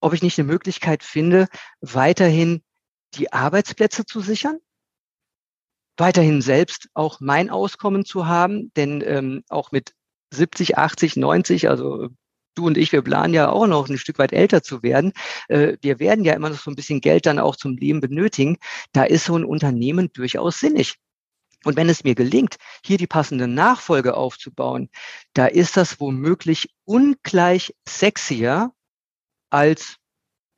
Ob 0.00 0.12
ich 0.12 0.22
nicht 0.22 0.38
eine 0.38 0.46
Möglichkeit 0.46 1.02
finde, 1.02 1.48
weiterhin 1.80 2.62
die 3.14 3.32
Arbeitsplätze 3.32 4.06
zu 4.06 4.20
sichern, 4.20 4.60
weiterhin 5.98 6.42
selbst 6.42 6.88
auch 6.94 7.20
mein 7.20 7.50
Auskommen 7.50 8.04
zu 8.04 8.26
haben, 8.26 8.72
denn 8.76 9.02
ähm, 9.04 9.44
auch 9.48 9.72
mit 9.72 9.94
70, 10.32 10.78
80, 10.78 11.16
90, 11.16 11.68
also 11.68 12.08
du 12.54 12.66
und 12.66 12.76
ich, 12.76 12.92
wir 12.92 13.02
planen 13.02 13.34
ja 13.34 13.50
auch 13.50 13.66
noch 13.66 13.88
ein 13.88 13.98
Stück 13.98 14.18
weit 14.18 14.32
älter 14.32 14.62
zu 14.62 14.82
werden. 14.82 15.12
Äh, 15.48 15.76
wir 15.80 16.00
werden 16.00 16.24
ja 16.24 16.34
immer 16.34 16.50
noch 16.50 16.58
so 16.58 16.70
ein 16.70 16.76
bisschen 16.76 17.00
Geld 17.00 17.26
dann 17.26 17.38
auch 17.38 17.56
zum 17.56 17.76
Leben 17.76 18.00
benötigen. 18.00 18.58
Da 18.92 19.04
ist 19.04 19.24
so 19.24 19.36
ein 19.36 19.44
Unternehmen 19.44 20.10
durchaus 20.12 20.58
sinnig. 20.58 20.96
Und 21.64 21.76
wenn 21.76 21.88
es 21.88 22.04
mir 22.04 22.14
gelingt, 22.14 22.56
hier 22.84 22.98
die 22.98 23.06
passende 23.06 23.48
Nachfolge 23.48 24.16
aufzubauen, 24.16 24.90
da 25.34 25.46
ist 25.46 25.76
das 25.76 26.00
womöglich 26.00 26.68
ungleich 26.84 27.74
sexier 27.88 28.72
als 29.50 29.96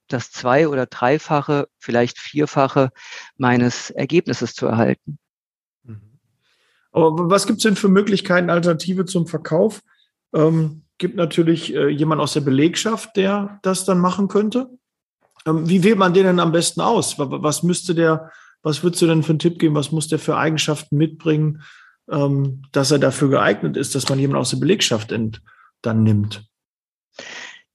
das 0.09 0.31
zwei- 0.31 0.69
oder 0.69 0.87
dreifache, 0.87 1.69
vielleicht 1.79 2.19
vierfache 2.19 2.91
meines 3.37 3.91
Ergebnisses 3.91 4.55
zu 4.55 4.67
erhalten. 4.67 5.19
Aber 6.92 7.30
was 7.30 7.47
gibt 7.47 7.59
es 7.59 7.62
denn 7.62 7.76
für 7.76 7.88
Möglichkeiten, 7.88 8.50
Alternative 8.50 9.04
zum 9.04 9.26
Verkauf? 9.26 9.80
Ähm, 10.35 10.82
gibt 10.99 11.16
natürlich 11.16 11.75
äh, 11.75 11.88
jemand 11.88 12.20
aus 12.20 12.35
der 12.35 12.40
Belegschaft, 12.42 13.16
der 13.16 13.59
das 13.62 13.85
dann 13.85 13.99
machen 13.99 14.28
könnte. 14.28 14.68
Ähm, 15.47 15.68
wie 15.68 15.82
wählt 15.82 15.99
man 15.99 16.14
den 16.14 16.25
denn 16.25 16.40
am 16.40 16.52
besten 16.52 16.80
aus? 16.80 17.18
Was 17.18 17.62
müsste 17.62 17.94
der, 17.94 18.30
was 18.62 18.82
würdest 18.82 19.02
du 19.02 19.06
denn 19.06 19.23
für 19.23 19.30
einen 19.30 19.38
Tipp 19.38 19.59
geben? 19.59 19.75
Was 19.75 19.92
muss 19.92 20.09
der 20.09 20.18
für 20.18 20.37
Eigenschaften 20.37 20.97
mitbringen, 20.97 21.62
ähm, 22.11 22.62
dass 22.73 22.90
er 22.90 22.99
dafür 22.99 23.30
geeignet 23.30 23.76
ist, 23.76 23.94
dass 23.94 24.09
man 24.09 24.18
jemanden 24.18 24.40
aus 24.40 24.50
der 24.50 24.59
Belegschaft 24.59 25.12
dann 25.12 26.02
nimmt? 26.02 26.44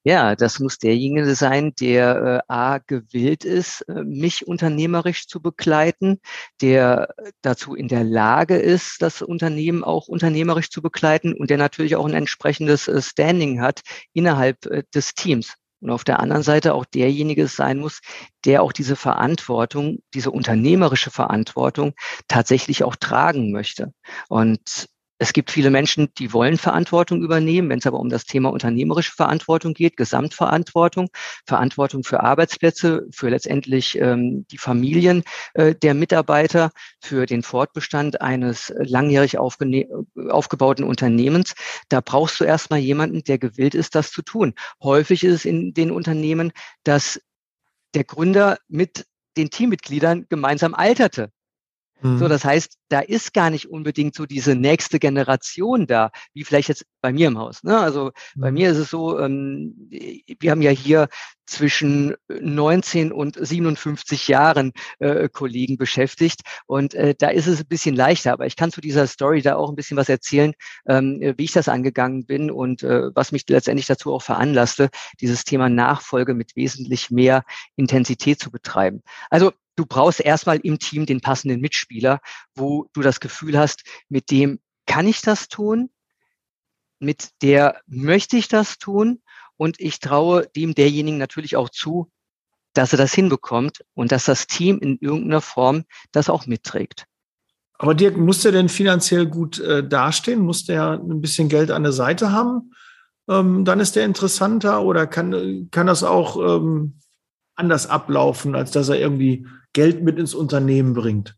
Ja, 0.08 0.36
das 0.36 0.60
muss 0.60 0.78
derjenige 0.78 1.34
sein, 1.34 1.74
der 1.80 2.44
äh, 2.48 2.54
A 2.54 2.78
gewillt 2.78 3.44
ist, 3.44 3.82
äh, 3.90 4.04
mich 4.04 4.46
unternehmerisch 4.46 5.26
zu 5.28 5.42
begleiten, 5.42 6.20
der 6.62 7.16
dazu 7.42 7.74
in 7.74 7.88
der 7.88 8.04
Lage 8.04 8.56
ist, 8.56 9.02
das 9.02 9.24
Unternehmen 9.24 9.84
auch 9.84 10.08
unternehmerisch 10.08 10.70
zu 10.70 10.84
begleiten 10.84 11.34
und 11.34 11.50
der 11.50 11.58
natürlich 11.58 11.96
auch 11.96 12.06
ein 12.06 12.14
entsprechendes 12.14 12.88
äh, 12.88 13.02
Standing 13.02 13.62
hat 13.62 13.82
innerhalb 14.14 14.68
äh, 14.68 14.84
des 14.94 15.16
Teams. 15.16 15.56
Und 15.82 15.90
auf 15.90 16.04
der 16.04 16.20
anderen 16.20 16.44
Seite 16.44 16.76
auch 16.76 16.86
derjenige 16.86 17.48
sein 17.48 17.80
muss, 17.80 18.02
der 18.46 18.62
auch 18.62 18.74
diese 18.74 18.96
Verantwortung, 18.96 20.04
diese 20.14 20.30
unternehmerische 20.30 21.10
Verantwortung 21.10 21.94
tatsächlich 22.28 22.84
auch 22.84 22.96
tragen 22.96 23.52
möchte. 23.52 23.92
Und 24.30 24.88
es 25.18 25.32
gibt 25.32 25.52
viele 25.52 25.70
Menschen, 25.70 26.10
die 26.18 26.34
wollen 26.34 26.58
Verantwortung 26.58 27.22
übernehmen. 27.22 27.70
Wenn 27.70 27.80
es 27.80 27.88
aber 27.88 28.00
um 28.00 28.10
das 28.10 28.26
Thema 28.26 28.52
unternehmerische 28.52 29.14
Verantwortung 29.14 29.74
geht, 29.74 29.96
Gesamtverantwortung, 29.96 31.10
Verantwortung 31.46 32.04
für 32.04 32.22
Arbeitsplätze, 32.22 33.08
für 33.12 33.30
letztendlich 33.30 33.98
ähm, 33.98 34.46
die 34.52 34.58
Familien 34.58 35.24
äh, 35.54 35.74
der 35.74 35.94
Mitarbeiter, 35.94 36.72
für 37.02 37.26
den 37.26 37.44
Fortbestand 37.44 38.22
eines 38.22 38.74
langjährig 38.78 39.38
aufgebauten 39.38 40.84
Unternehmens, 40.84 41.54
da 41.90 42.02
brauchst 42.02 42.40
du 42.40 42.44
erstmal 42.44 42.80
jemanden, 42.80 43.24
der 43.24 43.38
gewillt 43.38 43.76
ist, 43.76 43.96
das 43.96 44.12
zu 44.12 44.22
tun. 44.22 44.54
Häufig 44.84 45.24
ist 45.24 45.34
es 45.34 45.46
in 45.46 45.74
den 45.74 45.92
Unternehmen, 45.92 46.52
dass 46.84 47.22
der 47.94 48.04
Gründer 48.04 48.58
mit 48.68 49.06
den 49.38 49.50
Teammitgliedern 49.50 50.26
gemeinsam 50.30 50.74
alterte 50.74 51.32
So, 52.06 52.26
mhm. 52.26 52.30
das 52.30 52.46
heißt, 52.46 52.78
da 52.90 53.00
ist 53.00 53.34
gar 53.34 53.50
nicht 53.50 53.68
unbedingt 53.68 54.14
so 54.14 54.28
diese 54.28 54.54
nächste 54.54 55.00
Generation 55.00 55.88
da, 55.88 56.12
wie 56.34 56.44
vielleicht 56.44 56.70
jetzt 56.70 56.86
bei 57.02 57.12
mir 57.12 57.28
im 57.28 57.40
Haus. 57.40 57.64
Ne? 57.64 57.78
Also 57.80 58.12
bei 58.36 58.52
mhm. 58.52 58.54
mir 58.54 58.70
ist 58.70 58.78
es 58.78 58.92
so, 58.92 59.20
ähm, 59.20 59.90
wir 59.90 60.52
haben 60.52 60.62
ja 60.62 60.70
hier 60.70 61.08
zwischen 61.48 62.16
19 62.28 63.12
und 63.12 63.38
57 63.40 64.28
Jahren 64.28 64.72
äh, 65.00 65.30
Kollegen 65.30 65.78
beschäftigt 65.78 66.42
und 66.68 66.94
äh, 66.94 67.16
da 67.18 67.30
ist 67.30 67.48
es 67.48 67.62
ein 67.62 67.68
bisschen 67.68 67.96
leichter. 67.96 68.34
Aber 68.34 68.46
ich 68.46 68.56
kann 68.56 68.72
zu 68.72 68.82
dieser 68.82 69.08
Story 69.08 69.42
da 69.42 69.56
auch 69.56 69.70
ein 69.70 69.76
bisschen 69.76 69.98
was 69.98 70.10
erzählen, 70.10 70.54
ähm, 70.88 71.34
wie 71.38 71.44
ich 71.44 71.54
das 71.54 71.70
angegangen 71.70 72.26
bin 72.26 72.52
und 72.52 72.84
äh, 72.84 73.10
was 73.16 73.32
mich 73.32 73.46
letztendlich 73.50 73.88
dazu 73.88 74.14
auch 74.14 74.22
veranlasste, 74.22 74.90
dieses 75.22 75.44
Thema 75.44 75.70
Nachfolge 75.70 76.36
mit 76.36 76.56
wesentlich 76.56 77.10
mehr 77.10 77.44
Intensität 77.76 78.40
zu 78.40 78.52
betreiben. 78.52 79.02
Also 79.32 79.52
du 79.76 79.86
brauchst 79.86 80.20
erstmal 80.20 80.58
im 80.58 80.80
Team 80.80 81.06
den 81.06 81.22
passenden 81.22 81.62
Mitspieler, 81.62 82.20
wo 82.56 82.88
du 82.94 83.02
das 83.02 83.20
Gefühl 83.20 83.58
hast, 83.58 83.84
mit 84.10 84.32
dem 84.32 84.60
kann 84.86 85.08
ich 85.08 85.22
das 85.22 85.48
tun, 85.48 85.90
mit 87.00 87.30
der 87.42 87.82
möchte 87.88 88.38
ich 88.38 88.48
das 88.48 88.78
tun 88.78 89.22
und 89.58 89.80
ich 89.80 90.00
traue 90.00 90.48
dem 90.56 90.76
derjenigen 90.76 91.18
natürlich 91.18 91.56
auch 91.56 91.70
zu, 91.70 92.12
dass 92.74 92.92
er 92.94 92.98
das 92.98 93.14
hinbekommt 93.14 93.84
und 93.94 94.12
dass 94.12 94.26
das 94.26 94.48
Team 94.48 94.80
in 94.80 94.98
irgendeiner 95.00 95.42
Form 95.42 95.86
das 96.12 96.30
auch 96.30 96.46
mitträgt. 96.46 97.06
Aber 97.78 97.94
Dirk, 97.94 98.18
muss 98.18 98.42
der 98.42 98.54
denn 98.54 98.70
finanziell 98.70 99.26
gut 99.26 99.60
äh, 99.60 99.86
dastehen? 99.86 100.40
Muss 100.40 100.66
der 100.66 100.94
ein 100.94 101.22
bisschen 101.22 101.50
Geld 101.50 101.72
an 101.72 101.84
der 101.84 101.92
Seite 101.92 102.32
haben? 102.32 102.74
Ähm, 103.28 103.66
dann 103.66 103.80
ist 103.80 103.96
der 103.96 104.06
interessanter 104.06 104.84
oder 104.84 105.08
kann, 105.08 105.68
kann 105.72 105.88
das 105.88 106.04
auch 106.04 106.38
ähm, 106.38 107.00
anders 107.56 107.88
ablaufen, 107.88 108.56
als 108.56 108.72
dass 108.72 108.90
er 108.90 109.00
irgendwie 109.00 109.48
Geld 109.76 110.02
mit 110.02 110.18
ins 110.18 110.34
Unternehmen 110.34 110.94
bringt? 110.94 111.36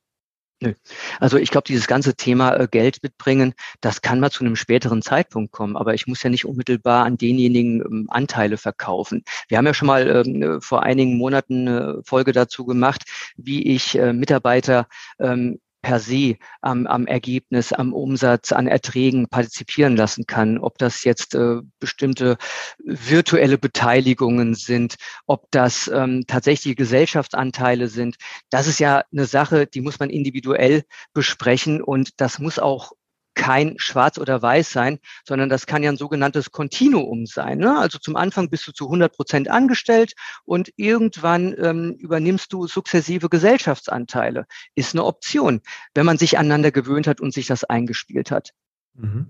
Also 1.20 1.38
ich 1.38 1.52
glaube, 1.52 1.66
dieses 1.68 1.86
ganze 1.86 2.16
Thema 2.16 2.56
äh, 2.56 2.68
Geld 2.70 3.04
mitbringen, 3.04 3.54
das 3.80 4.02
kann 4.02 4.20
mal 4.20 4.32
zu 4.32 4.44
einem 4.44 4.56
späteren 4.56 5.04
Zeitpunkt 5.04 5.52
kommen, 5.52 5.78
aber 5.78 5.94
ich 5.94 6.08
muss 6.08 6.24
ja 6.24 6.32
nicht 6.32 6.46
unmittelbar 6.46 7.06
an 7.06 7.18
denjenigen 7.18 7.82
ähm, 7.82 8.08
Anteile 8.10 8.58
verkaufen. 8.58 9.24
Wir 9.50 9.60
haben 9.60 9.68
ja 9.68 9.76
schon 9.76 9.88
mal 9.88 10.08
ähm, 10.08 10.42
äh, 10.42 10.62
vor 10.62 10.82
einigen 10.82 11.18
Monaten 11.18 11.68
eine 11.68 12.02
Folge 12.04 12.32
dazu 12.32 12.66
gemacht, 12.66 13.04
wie 13.36 13.68
ich 13.68 14.00
äh, 14.00 14.14
Mitarbeiter 14.14 14.88
ähm, 15.20 15.60
per 15.88 16.02
se 16.02 16.36
am, 16.60 16.86
am 16.86 17.08
Ergebnis, 17.08 17.72
am 17.72 17.94
Umsatz, 17.94 18.52
an 18.52 18.68
Erträgen 18.68 19.30
partizipieren 19.30 19.96
lassen 19.96 20.26
kann. 20.28 20.58
Ob 20.58 20.78
das 20.78 21.06
jetzt 21.06 21.34
äh, 21.34 21.62
bestimmte 21.80 22.36
virtuelle 22.84 23.58
Beteiligungen 23.58 24.54
sind, 24.54 24.96
ob 25.28 25.50
das 25.50 25.88
ähm, 25.88 26.26
tatsächliche 26.28 26.76
Gesellschaftsanteile 26.76 27.88
sind. 27.88 28.18
Das 28.50 28.68
ist 28.68 28.82
ja 28.82 29.06
eine 29.14 29.24
Sache, 29.24 29.66
die 29.66 29.80
muss 29.80 29.98
man 29.98 30.10
individuell 30.10 30.84
besprechen 31.14 31.82
und 31.82 32.20
das 32.20 32.38
muss 32.38 32.60
auch 32.60 32.92
kein 33.38 33.76
Schwarz 33.78 34.18
oder 34.18 34.42
Weiß 34.42 34.72
sein, 34.72 35.00
sondern 35.26 35.48
das 35.48 35.68
kann 35.68 35.84
ja 35.84 35.92
ein 35.92 35.96
sogenanntes 35.96 36.52
Kontinuum 36.52 37.26
sein. 37.26 37.60
Ne? 37.60 37.78
Also 37.78 38.00
zum 38.00 38.18
Anfang 38.18 38.50
bist 38.50 38.68
du 38.68 38.74
zu 38.74 38.86
100 38.86 39.16
Prozent 39.16 39.50
angestellt 39.50 40.14
und 40.44 40.74
irgendwann 40.76 41.56
ähm, 41.58 41.96
übernimmst 42.00 42.52
du 42.52 42.68
sukzessive 42.68 43.30
Gesellschaftsanteile. 43.30 44.48
Ist 44.76 44.94
eine 44.94 45.06
Option, 45.06 45.62
wenn 45.94 46.06
man 46.06 46.18
sich 46.18 46.38
aneinander 46.38 46.72
gewöhnt 46.72 47.08
hat 47.08 47.22
und 47.22 47.34
sich 47.34 47.46
das 47.46 47.64
eingespielt 47.64 48.32
hat. 48.32 48.52
Mhm. 48.96 49.28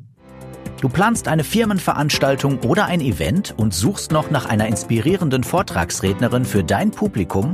Du 0.79 0.89
planst 0.89 1.27
eine 1.27 1.43
Firmenveranstaltung 1.43 2.59
oder 2.59 2.85
ein 2.85 3.01
Event 3.01 3.53
und 3.57 3.73
suchst 3.73 4.11
noch 4.11 4.31
nach 4.31 4.45
einer 4.45 4.67
inspirierenden 4.67 5.43
Vortragsrednerin 5.43 6.45
für 6.45 6.63
dein 6.63 6.91
Publikum? 6.91 7.53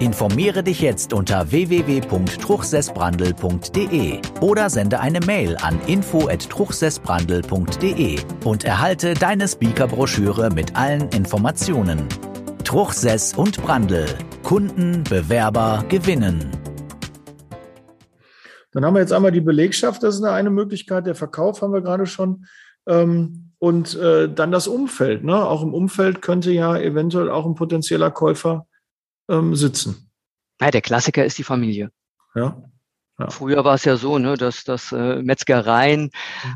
Informiere 0.00 0.64
dich 0.64 0.80
jetzt 0.80 1.12
unter 1.12 1.52
www.truchsessbrandel.de 1.52 4.18
oder 4.40 4.68
sende 4.68 4.98
eine 4.98 5.20
Mail 5.20 5.56
an 5.62 5.80
info@truchsessbrandel.de 5.86 8.18
und 8.44 8.64
erhalte 8.64 9.14
deine 9.14 9.46
Speakerbroschüre 9.46 10.50
mit 10.50 10.74
allen 10.74 11.08
Informationen. 11.10 12.08
Truchsess 12.64 13.34
und 13.34 13.62
Brandel. 13.62 14.06
Kunden, 14.42 15.04
Bewerber 15.04 15.84
gewinnen. 15.88 16.50
Dann 18.72 18.84
haben 18.84 18.94
wir 18.94 19.00
jetzt 19.00 19.12
einmal 19.12 19.30
die 19.30 19.40
Belegschaft, 19.40 20.02
das 20.02 20.16
ist 20.16 20.24
eine 20.24 20.50
Möglichkeit. 20.50 21.06
Der 21.06 21.14
Verkauf 21.14 21.62
haben 21.62 21.72
wir 21.72 21.82
gerade 21.82 22.06
schon. 22.06 22.46
Ähm, 22.88 23.52
und 23.60 23.96
äh, 23.96 24.28
dann 24.28 24.50
das 24.50 24.66
Umfeld. 24.66 25.22
Ne? 25.22 25.36
Auch 25.36 25.62
im 25.62 25.72
Umfeld 25.72 26.20
könnte 26.20 26.50
ja 26.50 26.76
eventuell 26.76 27.30
auch 27.30 27.46
ein 27.46 27.54
potenzieller 27.54 28.10
Käufer 28.10 28.66
ähm, 29.28 29.54
sitzen. 29.54 30.10
Ja, 30.60 30.70
der 30.70 30.82
Klassiker 30.82 31.24
ist 31.24 31.38
die 31.38 31.44
Familie. 31.44 31.90
Ja. 32.34 32.62
ja. 33.18 33.30
Früher 33.30 33.64
war 33.64 33.74
es 33.74 33.84
ja 33.84 33.96
so, 33.96 34.18
ne, 34.18 34.36
dass, 34.36 34.64
dass 34.64 34.92
äh, 34.92 35.22
Metzgereien 35.22 36.10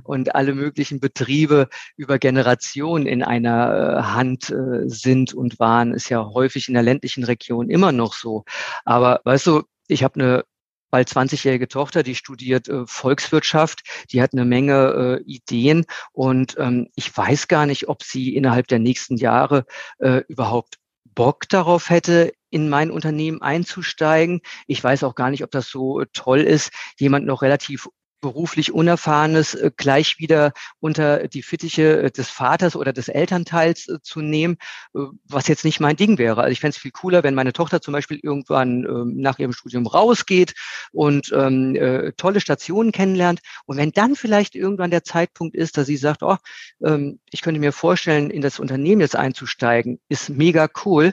und 0.05 0.35
alle 0.35 0.55
möglichen 0.55 1.01
Betriebe 1.01 1.69
über 1.97 2.19
Generationen 2.19 3.07
in 3.07 3.23
einer 3.23 3.99
äh, 3.99 4.03
Hand 4.03 4.51
äh, 4.51 4.89
sind 4.89 5.35
und 5.35 5.59
waren, 5.59 5.93
ist 5.93 6.09
ja 6.09 6.25
häufig 6.25 6.69
in 6.69 6.75
der 6.75 6.83
ländlichen 6.83 7.25
Region 7.25 7.71
immer 7.71 7.93
noch 7.93 8.15
so. 8.15 8.45
Aber 8.85 9.21
weißt 9.25 9.47
du, 9.47 9.63
ich 9.89 10.05
habe 10.05 10.21
eine 10.21 10.45
bald 10.91 11.09
20-jährige 11.09 11.69
Tochter, 11.69 12.03
die 12.03 12.15
studiert 12.15 12.69
äh, 12.69 12.87
Volkswirtschaft, 12.87 13.83
die 14.11 14.23
hat 14.23 14.33
eine 14.33 14.45
Menge 14.45 15.21
äh, 15.21 15.23
Ideen 15.25 15.85
und 16.13 16.57
ähm, 16.59 16.89
ich 16.95 17.15
weiß 17.15 17.49
gar 17.49 17.67
nicht, 17.67 17.89
ob 17.89 18.03
sie 18.03 18.35
innerhalb 18.35 18.69
der 18.69 18.79
nächsten 18.79 19.17
Jahre 19.17 19.67
äh, 19.99 20.23
überhaupt 20.29 20.79
Bock 21.15 21.49
darauf 21.49 21.91
hätte, 21.91 22.33
in 22.51 22.69
mein 22.69 22.91
Unternehmen 22.91 23.43
einzusteigen. 23.43 24.41
Ich 24.67 24.83
weiß 24.83 25.05
auch 25.05 25.15
gar 25.15 25.31
nicht, 25.31 25.45
ob 25.45 25.51
das 25.51 25.69
so 25.69 26.05
toll 26.13 26.41
ist, 26.41 26.71
jemand 26.99 27.27
noch 27.27 27.43
relativ 27.43 27.89
beruflich 28.21 28.73
Unerfahrenes 28.73 29.55
äh, 29.55 29.71
gleich 29.77 30.19
wieder 30.19 30.53
unter 30.81 31.29
die 31.29 31.43
Fittiche 31.43 32.03
äh, 32.03 32.11
des 32.11 32.29
Vaters 32.31 32.77
oder 32.77 32.93
des 32.93 33.09
Elternteils 33.09 33.89
äh, 33.89 33.99
zu 34.03 34.21
nehmen, 34.21 34.57
was 34.93 35.49
jetzt 35.49 35.65
nicht 35.65 35.81
mein 35.81 35.97
Ding 35.97 36.19
wäre. 36.19 36.41
Also 36.41 36.53
ich 36.53 36.61
fände 36.61 36.75
es 36.77 36.83
viel 36.83 36.91
cooler, 36.91 37.23
wenn 37.23 37.35
meine 37.35 37.53
Tochter 37.53 37.81
zum 37.81 37.93
Beispiel 37.93 38.19
irgendwann 38.23 38.85
ähm, 38.85 39.17
nach 39.17 39.39
ihrem 39.39 39.53
Studium 39.53 39.87
rausgeht 39.87 40.55
und 40.93 41.33
ähm, 41.33 41.75
äh, 41.77 42.13
tolle 42.13 42.41
Stationen 42.41 42.93
kennenlernt. 42.93 43.41
Und 43.67 43.77
wenn 43.77 43.93
dann 43.93 44.17
vielleicht 44.17 44.55
irgendwann 44.55 44.91
der 44.91 45.05
Zeitpunkt 45.05 45.55
ist, 45.55 45.77
dass 45.77 45.87
sie 45.87 45.97
sagt, 45.97 46.23
oh, 46.23 46.37
ähm, 46.85 47.21
ich 47.31 47.43
könnte 47.43 47.61
mir 47.61 47.73
vorstellen, 47.73 48.31
in 48.31 48.43
das 48.43 48.59
Unternehmen 48.59 49.01
jetzt 49.01 49.17
einzusteigen, 49.17 50.01
ist 50.09 50.29
mega 50.29 50.69
cool. 50.85 51.13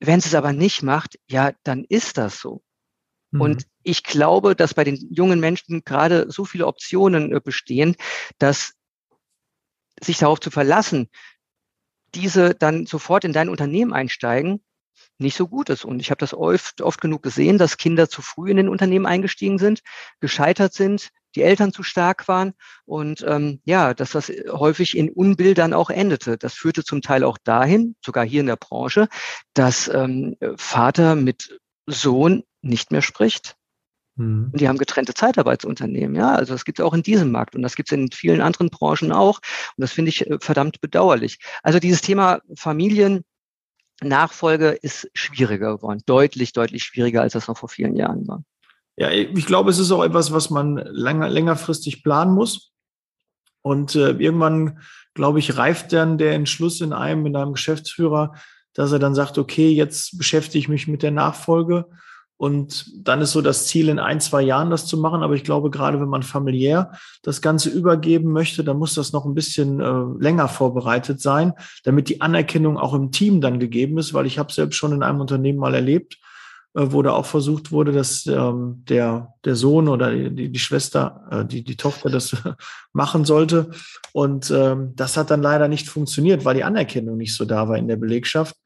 Wenn 0.00 0.20
sie 0.20 0.28
es 0.28 0.34
aber 0.34 0.52
nicht 0.52 0.82
macht, 0.82 1.18
ja, 1.28 1.52
dann 1.62 1.84
ist 1.84 2.18
das 2.18 2.38
so. 2.38 2.62
Und 3.32 3.66
mhm. 3.66 3.70
Ich 3.84 4.02
glaube, 4.02 4.56
dass 4.56 4.74
bei 4.74 4.84
den 4.84 4.96
jungen 5.10 5.40
Menschen 5.40 5.84
gerade 5.84 6.30
so 6.30 6.44
viele 6.44 6.66
Optionen 6.66 7.34
äh, 7.34 7.40
bestehen, 7.40 7.96
dass 8.38 8.72
sich 10.02 10.18
darauf 10.18 10.40
zu 10.40 10.50
verlassen, 10.50 11.08
diese 12.14 12.54
dann 12.54 12.86
sofort 12.86 13.24
in 13.24 13.32
dein 13.32 13.48
Unternehmen 13.48 13.92
einsteigen, 13.92 14.64
nicht 15.18 15.36
so 15.36 15.46
gut 15.46 15.70
ist. 15.70 15.84
Und 15.84 16.00
ich 16.00 16.10
habe 16.10 16.18
das 16.18 16.34
oft, 16.34 16.80
oft 16.80 17.00
genug 17.00 17.22
gesehen, 17.22 17.58
dass 17.58 17.76
Kinder 17.76 18.08
zu 18.08 18.22
früh 18.22 18.50
in 18.50 18.56
den 18.56 18.68
Unternehmen 18.68 19.06
eingestiegen 19.06 19.58
sind, 19.58 19.80
gescheitert 20.20 20.72
sind, 20.72 21.10
die 21.34 21.42
Eltern 21.42 21.72
zu 21.72 21.82
stark 21.82 22.28
waren 22.28 22.54
und 22.84 23.24
ähm, 23.26 23.60
ja, 23.64 23.92
dass 23.92 24.12
das 24.12 24.28
häufig 24.50 24.96
in 24.96 25.10
Unbildern 25.10 25.72
auch 25.72 25.90
endete. 25.90 26.38
Das 26.38 26.54
führte 26.54 26.84
zum 26.84 27.02
Teil 27.02 27.24
auch 27.24 27.38
dahin, 27.42 27.96
sogar 28.04 28.24
hier 28.24 28.40
in 28.40 28.46
der 28.46 28.56
Branche, 28.56 29.08
dass 29.52 29.88
ähm, 29.88 30.36
Vater 30.56 31.16
mit 31.16 31.58
Sohn 31.86 32.44
nicht 32.62 32.92
mehr 32.92 33.02
spricht. 33.02 33.56
Mhm. 34.16 34.50
Und 34.52 34.60
die 34.60 34.68
haben 34.68 34.78
getrennte 34.78 35.14
Zeitarbeitsunternehmen, 35.14 36.14
ja. 36.16 36.34
Also 36.34 36.52
das 36.52 36.64
gibt 36.64 36.78
es 36.78 36.84
auch 36.84 36.94
in 36.94 37.02
diesem 37.02 37.32
Markt 37.32 37.56
und 37.56 37.62
das 37.62 37.74
gibt 37.76 37.90
es 37.90 37.96
in 37.96 38.10
vielen 38.10 38.40
anderen 38.40 38.70
Branchen 38.70 39.12
auch. 39.12 39.40
Und 39.76 39.82
das 39.82 39.92
finde 39.92 40.08
ich 40.10 40.30
äh, 40.30 40.38
verdammt 40.40 40.80
bedauerlich. 40.80 41.38
Also 41.62 41.78
dieses 41.78 42.00
Thema 42.00 42.40
Familiennachfolge 42.56 44.70
ist 44.82 45.10
schwieriger 45.14 45.76
geworden, 45.76 46.02
deutlich, 46.06 46.52
deutlich 46.52 46.84
schwieriger, 46.84 47.22
als 47.22 47.34
das 47.34 47.48
noch 47.48 47.58
vor 47.58 47.68
vielen 47.68 47.96
Jahren 47.96 48.26
war. 48.28 48.42
Ja, 48.96 49.10
ich 49.10 49.46
glaube, 49.46 49.70
es 49.70 49.78
ist 49.78 49.90
auch 49.90 50.04
etwas, 50.04 50.32
was 50.32 50.50
man 50.50 50.76
länger, 50.76 51.28
längerfristig 51.28 52.04
planen 52.04 52.32
muss. 52.32 52.70
Und 53.62 53.96
äh, 53.96 54.10
irgendwann, 54.10 54.78
glaube 55.14 55.40
ich, 55.40 55.56
reift 55.56 55.92
dann 55.92 56.18
der 56.18 56.34
Entschluss 56.34 56.80
in 56.80 56.92
einem, 56.92 57.26
in 57.26 57.34
einem 57.34 57.54
Geschäftsführer, 57.54 58.34
dass 58.74 58.92
er 58.92 58.98
dann 58.98 59.14
sagt, 59.14 59.38
okay, 59.38 59.70
jetzt 59.70 60.18
beschäftige 60.18 60.58
ich 60.58 60.68
mich 60.68 60.86
mit 60.86 61.02
der 61.02 61.12
Nachfolge. 61.12 61.86
Und 62.36 62.90
dann 62.96 63.20
ist 63.20 63.32
so 63.32 63.40
das 63.40 63.66
Ziel, 63.66 63.88
in 63.88 63.98
ein, 63.98 64.20
zwei 64.20 64.42
Jahren 64.42 64.70
das 64.70 64.86
zu 64.86 64.98
machen. 64.98 65.22
Aber 65.22 65.34
ich 65.34 65.44
glaube, 65.44 65.70
gerade 65.70 66.00
wenn 66.00 66.08
man 66.08 66.22
familiär 66.22 66.92
das 67.22 67.40
Ganze 67.40 67.70
übergeben 67.70 68.32
möchte, 68.32 68.64
dann 68.64 68.78
muss 68.78 68.94
das 68.94 69.12
noch 69.12 69.24
ein 69.24 69.34
bisschen 69.34 69.80
äh, 69.80 70.22
länger 70.22 70.48
vorbereitet 70.48 71.20
sein, 71.20 71.52
damit 71.84 72.08
die 72.08 72.20
Anerkennung 72.20 72.76
auch 72.76 72.92
im 72.92 73.12
Team 73.12 73.40
dann 73.40 73.60
gegeben 73.60 73.98
ist, 73.98 74.14
weil 74.14 74.26
ich 74.26 74.38
habe 74.38 74.52
selbst 74.52 74.76
schon 74.76 74.92
in 74.92 75.02
einem 75.02 75.20
Unternehmen 75.20 75.60
mal 75.60 75.74
erlebt, 75.74 76.18
äh, 76.74 76.86
wo 76.88 77.02
da 77.02 77.12
auch 77.12 77.26
versucht 77.26 77.70
wurde, 77.70 77.92
dass 77.92 78.26
ähm, 78.26 78.82
der, 78.88 79.34
der 79.44 79.54
Sohn 79.54 79.86
oder 79.86 80.10
die, 80.10 80.50
die 80.50 80.58
Schwester, 80.58 81.26
äh, 81.30 81.44
die, 81.44 81.62
die 81.62 81.76
Tochter 81.76 82.10
das 82.10 82.36
machen 82.92 83.24
sollte. 83.24 83.70
Und 84.12 84.50
ähm, 84.50 84.92
das 84.96 85.16
hat 85.16 85.30
dann 85.30 85.40
leider 85.40 85.68
nicht 85.68 85.88
funktioniert, 85.88 86.44
weil 86.44 86.56
die 86.56 86.64
Anerkennung 86.64 87.16
nicht 87.16 87.36
so 87.36 87.44
da 87.44 87.68
war 87.68 87.78
in 87.78 87.86
der 87.86 87.96
Belegschaft. 87.96 88.56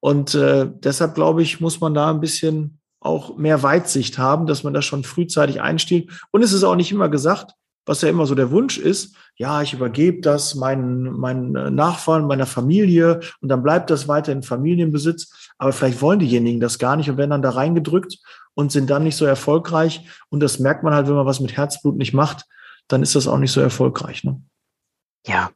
Und 0.00 0.34
äh, 0.34 0.68
deshalb 0.68 1.14
glaube 1.14 1.42
ich, 1.42 1.60
muss 1.60 1.80
man 1.80 1.92
da 1.92 2.10
ein 2.10 2.20
bisschen 2.20 2.78
auch 3.04 3.36
mehr 3.36 3.62
Weitsicht 3.62 4.18
haben, 4.18 4.46
dass 4.46 4.64
man 4.64 4.74
das 4.74 4.84
schon 4.84 5.04
frühzeitig 5.04 5.60
einstiehlt. 5.60 6.10
Und 6.30 6.42
es 6.42 6.52
ist 6.52 6.64
auch 6.64 6.76
nicht 6.76 6.92
immer 6.92 7.08
gesagt, 7.08 7.54
was 7.84 8.02
ja 8.02 8.08
immer 8.08 8.26
so 8.26 8.34
der 8.34 8.50
Wunsch 8.50 8.78
ist, 8.78 9.16
ja, 9.36 9.60
ich 9.62 9.72
übergebe 9.72 10.20
das 10.20 10.54
meinen, 10.54 11.04
meinen 11.18 11.74
Nachfahren, 11.74 12.26
meiner 12.26 12.46
Familie 12.46 13.20
und 13.40 13.48
dann 13.48 13.62
bleibt 13.62 13.90
das 13.90 14.06
weiter 14.06 14.30
in 14.30 14.42
Familienbesitz. 14.42 15.50
Aber 15.58 15.72
vielleicht 15.72 16.00
wollen 16.00 16.20
diejenigen 16.20 16.60
das 16.60 16.78
gar 16.78 16.96
nicht 16.96 17.10
und 17.10 17.16
werden 17.16 17.30
dann 17.30 17.42
da 17.42 17.50
reingedrückt 17.50 18.18
und 18.54 18.70
sind 18.70 18.88
dann 18.90 19.02
nicht 19.02 19.16
so 19.16 19.24
erfolgreich. 19.24 20.06
Und 20.28 20.40
das 20.40 20.58
merkt 20.58 20.84
man 20.84 20.94
halt, 20.94 21.08
wenn 21.08 21.14
man 21.14 21.26
was 21.26 21.40
mit 21.40 21.56
Herzblut 21.56 21.96
nicht 21.96 22.12
macht, 22.12 22.46
dann 22.88 23.02
ist 23.02 23.14
das 23.16 23.26
auch 23.26 23.38
nicht 23.38 23.52
so 23.52 23.60
erfolgreich. 23.60 24.22
Ne? 24.22 24.40
Ja, 25.26 25.50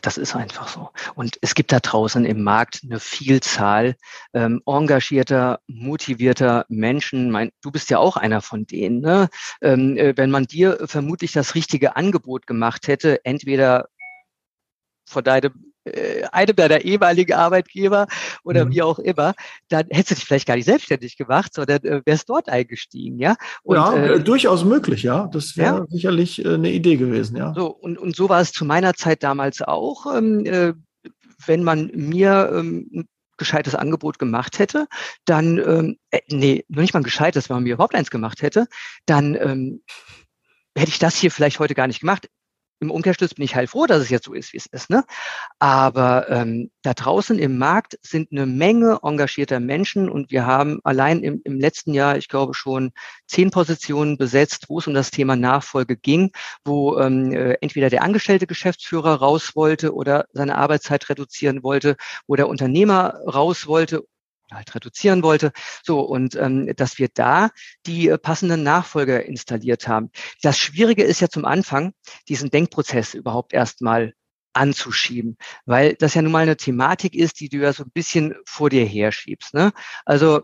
das 0.00 0.18
ist 0.18 0.34
einfach 0.36 0.68
so. 0.68 0.90
Und 1.14 1.38
es 1.40 1.54
gibt 1.54 1.72
da 1.72 1.80
draußen 1.80 2.24
im 2.24 2.42
Markt 2.42 2.80
eine 2.84 3.00
Vielzahl 3.00 3.96
ähm, 4.34 4.62
engagierter, 4.66 5.60
motivierter 5.66 6.64
Menschen. 6.68 7.30
Mein, 7.30 7.50
du 7.62 7.70
bist 7.70 7.90
ja 7.90 7.98
auch 7.98 8.16
einer 8.16 8.40
von 8.40 8.66
denen. 8.66 9.00
Ne? 9.00 9.28
Ähm, 9.62 9.96
äh, 9.96 10.16
wenn 10.16 10.30
man 10.30 10.44
dir 10.44 10.78
vermutlich 10.86 11.32
das 11.32 11.54
richtige 11.54 11.96
Angebot 11.96 12.46
gemacht 12.46 12.88
hätte, 12.88 13.24
entweder 13.24 13.88
vor 15.06 15.22
deinem 15.22 15.69
einem 16.30 16.56
deiner 16.56 16.82
ehemaligen 16.82 17.32
Arbeitgeber 17.32 18.06
oder 18.44 18.66
mhm. 18.66 18.70
wie 18.72 18.82
auch 18.82 18.98
immer, 18.98 19.34
dann 19.68 19.86
hättest 19.90 20.10
du 20.10 20.14
dich 20.16 20.24
vielleicht 20.24 20.46
gar 20.46 20.56
nicht 20.56 20.66
selbstständig 20.66 21.16
gemacht, 21.16 21.54
sondern 21.54 21.82
äh, 21.84 22.02
wärst 22.04 22.28
dort 22.28 22.48
eingestiegen, 22.48 23.18
ja? 23.18 23.36
Und, 23.62 23.76
ja, 23.76 23.94
äh, 23.94 24.14
äh 24.14 24.20
durchaus 24.20 24.64
möglich, 24.64 25.02
ja. 25.02 25.28
Das 25.32 25.56
wäre 25.56 25.78
ja? 25.78 25.86
sicherlich 25.88 26.44
äh, 26.44 26.54
eine 26.54 26.70
Idee 26.70 26.96
gewesen, 26.96 27.36
ja. 27.36 27.54
So, 27.54 27.68
und, 27.68 27.98
und 27.98 28.14
so 28.14 28.28
war 28.28 28.40
es 28.40 28.52
zu 28.52 28.64
meiner 28.64 28.94
Zeit 28.94 29.22
damals 29.22 29.62
auch. 29.62 30.14
Ähm, 30.14 30.44
äh, 30.44 30.74
wenn 31.46 31.64
man 31.64 31.90
mir 31.94 32.50
ähm, 32.52 32.90
ein 32.92 33.08
gescheites 33.38 33.74
Angebot 33.74 34.18
gemacht 34.18 34.58
hätte, 34.58 34.86
dann, 35.24 35.58
ähm, 35.58 35.96
äh, 36.10 36.20
nee, 36.28 36.64
nur 36.68 36.82
nicht 36.82 36.92
mal 36.92 37.00
ein 37.00 37.04
gescheites, 37.04 37.48
wenn 37.48 37.56
man 37.56 37.64
mir 37.64 37.74
überhaupt 37.74 37.94
eins 37.94 38.10
gemacht 38.10 38.42
hätte, 38.42 38.66
dann 39.06 39.34
ähm, 39.34 39.82
hätte 40.76 40.90
ich 40.90 40.98
das 40.98 41.16
hier 41.16 41.30
vielleicht 41.30 41.58
heute 41.58 41.74
gar 41.74 41.86
nicht 41.86 42.00
gemacht 42.00 42.28
im 42.80 42.90
Umkehrschluss 42.90 43.34
bin 43.34 43.44
ich 43.44 43.54
heilfroh, 43.54 43.86
dass 43.86 44.02
es 44.02 44.08
jetzt 44.08 44.24
so 44.24 44.32
ist, 44.32 44.52
wie 44.52 44.56
es 44.56 44.66
ist. 44.66 44.90
Ne? 44.90 45.04
Aber 45.58 46.28
ähm, 46.30 46.70
da 46.82 46.94
draußen 46.94 47.38
im 47.38 47.58
Markt 47.58 47.98
sind 48.02 48.32
eine 48.32 48.46
Menge 48.46 49.00
engagierter 49.02 49.60
Menschen 49.60 50.08
und 50.08 50.30
wir 50.30 50.46
haben 50.46 50.80
allein 50.82 51.22
im, 51.22 51.42
im 51.44 51.60
letzten 51.60 51.92
Jahr, 51.92 52.16
ich 52.16 52.28
glaube, 52.28 52.54
schon 52.54 52.92
zehn 53.26 53.50
Positionen 53.50 54.16
besetzt, 54.16 54.66
wo 54.68 54.78
es 54.78 54.86
um 54.86 54.94
das 54.94 55.10
Thema 55.10 55.36
Nachfolge 55.36 55.96
ging, 55.96 56.32
wo 56.64 56.98
ähm, 56.98 57.32
äh, 57.32 57.52
entweder 57.60 57.90
der 57.90 58.02
angestellte 58.02 58.46
Geschäftsführer 58.46 59.16
raus 59.16 59.54
wollte 59.54 59.94
oder 59.94 60.24
seine 60.32 60.56
Arbeitszeit 60.56 61.08
reduzieren 61.08 61.62
wollte, 61.62 61.96
wo 62.26 62.36
der 62.36 62.48
Unternehmer 62.48 63.14
raus 63.26 63.66
wollte 63.66 64.04
halt 64.50 64.74
reduzieren 64.74 65.22
wollte. 65.22 65.52
So, 65.82 66.00
und 66.00 66.34
ähm, 66.36 66.72
dass 66.76 66.98
wir 66.98 67.08
da 67.12 67.50
die 67.86 68.08
äh, 68.08 68.18
passenden 68.18 68.62
Nachfolger 68.62 69.24
installiert 69.24 69.88
haben. 69.88 70.10
Das 70.42 70.58
Schwierige 70.58 71.04
ist 71.04 71.20
ja 71.20 71.28
zum 71.28 71.44
Anfang, 71.44 71.92
diesen 72.28 72.50
Denkprozess 72.50 73.14
überhaupt 73.14 73.52
erstmal 73.52 74.14
anzuschieben, 74.52 75.36
weil 75.64 75.94
das 75.94 76.14
ja 76.14 76.22
nun 76.22 76.32
mal 76.32 76.42
eine 76.42 76.56
Thematik 76.56 77.14
ist, 77.14 77.40
die 77.40 77.48
du 77.48 77.58
ja 77.58 77.72
so 77.72 77.84
ein 77.84 77.90
bisschen 77.92 78.34
vor 78.46 78.70
dir 78.70 78.84
herschiebst. 78.84 79.54
Ne? 79.54 79.72
Also 80.04 80.42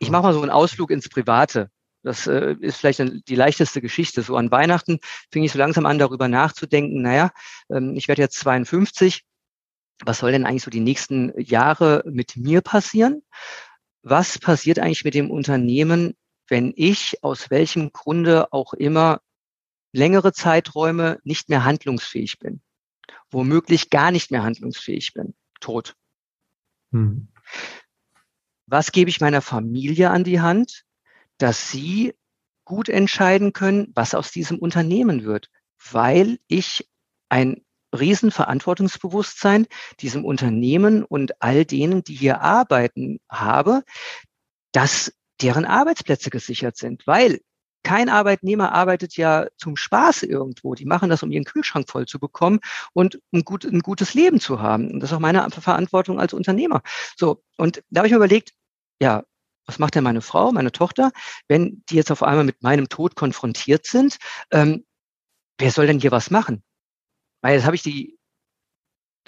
ich 0.00 0.10
mache 0.10 0.22
mal 0.22 0.32
so 0.32 0.40
einen 0.40 0.50
Ausflug 0.50 0.90
ins 0.90 1.08
Private. 1.08 1.70
Das 2.02 2.26
äh, 2.26 2.54
ist 2.60 2.78
vielleicht 2.78 3.02
die 3.28 3.34
leichteste 3.34 3.80
Geschichte. 3.80 4.22
So 4.22 4.36
an 4.36 4.50
Weihnachten 4.50 4.98
fing 5.32 5.42
ich 5.42 5.52
so 5.52 5.58
langsam 5.58 5.84
an, 5.84 5.98
darüber 5.98 6.28
nachzudenken, 6.28 7.02
naja, 7.02 7.32
ähm, 7.70 7.94
ich 7.96 8.08
werde 8.08 8.22
jetzt 8.22 8.38
52 8.38 9.24
was 10.04 10.18
soll 10.18 10.32
denn 10.32 10.46
eigentlich 10.46 10.62
so 10.62 10.70
die 10.70 10.80
nächsten 10.80 11.32
Jahre 11.40 12.02
mit 12.06 12.36
mir 12.36 12.60
passieren? 12.60 13.22
Was 14.02 14.38
passiert 14.38 14.78
eigentlich 14.78 15.04
mit 15.04 15.14
dem 15.14 15.30
Unternehmen, 15.30 16.14
wenn 16.48 16.72
ich 16.76 17.22
aus 17.22 17.50
welchem 17.50 17.92
Grunde 17.92 18.52
auch 18.52 18.74
immer 18.74 19.20
längere 19.92 20.32
Zeiträume 20.32 21.18
nicht 21.24 21.48
mehr 21.48 21.64
handlungsfähig 21.64 22.38
bin? 22.38 22.60
Womöglich 23.30 23.90
gar 23.90 24.10
nicht 24.10 24.30
mehr 24.30 24.42
handlungsfähig 24.42 25.12
bin. 25.14 25.34
Tot. 25.60 25.94
Hm. 26.92 27.28
Was 28.66 28.92
gebe 28.92 29.10
ich 29.10 29.20
meiner 29.20 29.42
Familie 29.42 30.10
an 30.10 30.24
die 30.24 30.40
Hand, 30.40 30.84
dass 31.38 31.70
sie 31.70 32.14
gut 32.64 32.88
entscheiden 32.88 33.52
können, 33.52 33.90
was 33.94 34.14
aus 34.14 34.30
diesem 34.30 34.58
Unternehmen 34.58 35.24
wird? 35.24 35.50
Weil 35.90 36.38
ich 36.48 36.88
ein 37.28 37.64
Riesenverantwortungsbewusstsein 37.96 39.66
diesem 40.00 40.24
Unternehmen 40.24 41.04
und 41.04 41.40
all 41.42 41.64
denen, 41.64 42.04
die 42.04 42.14
hier 42.14 42.40
arbeiten, 42.40 43.18
habe, 43.30 43.82
dass 44.72 45.12
deren 45.40 45.64
Arbeitsplätze 45.64 46.30
gesichert 46.30 46.76
sind, 46.76 47.06
weil 47.06 47.40
kein 47.84 48.08
Arbeitnehmer 48.08 48.72
arbeitet 48.72 49.16
ja 49.16 49.46
zum 49.56 49.76
Spaß 49.76 50.24
irgendwo. 50.24 50.74
Die 50.74 50.84
machen 50.84 51.08
das, 51.08 51.22
um 51.22 51.30
ihren 51.30 51.44
Kühlschrank 51.44 51.88
voll 51.88 52.06
zu 52.06 52.18
bekommen 52.18 52.58
und 52.92 53.20
ein, 53.32 53.44
gut, 53.44 53.64
ein 53.64 53.80
gutes 53.80 54.14
Leben 54.14 54.40
zu 54.40 54.60
haben. 54.60 54.90
Und 54.90 55.00
das 55.00 55.10
ist 55.10 55.16
auch 55.16 55.20
meine 55.20 55.48
Verantwortung 55.50 56.20
als 56.20 56.34
Unternehmer. 56.34 56.82
So, 57.16 57.42
und 57.56 57.82
da 57.88 58.00
habe 58.00 58.08
ich 58.08 58.12
mir 58.12 58.18
überlegt, 58.18 58.52
ja, 59.00 59.22
was 59.66 59.78
macht 59.78 59.94
denn 59.94 60.04
meine 60.04 60.22
Frau, 60.22 60.50
meine 60.52 60.72
Tochter, 60.72 61.12
wenn 61.46 61.84
die 61.88 61.96
jetzt 61.96 62.10
auf 62.10 62.22
einmal 62.22 62.44
mit 62.44 62.62
meinem 62.62 62.88
Tod 62.88 63.16
konfrontiert 63.16 63.86
sind? 63.86 64.16
Ähm, 64.50 64.84
wer 65.58 65.70
soll 65.70 65.86
denn 65.86 66.00
hier 66.00 66.10
was 66.10 66.30
machen? 66.30 66.62
Weil 67.40 67.54
jetzt 67.54 67.64
habe 67.64 67.76
ich 67.76 67.82
die 67.82 68.18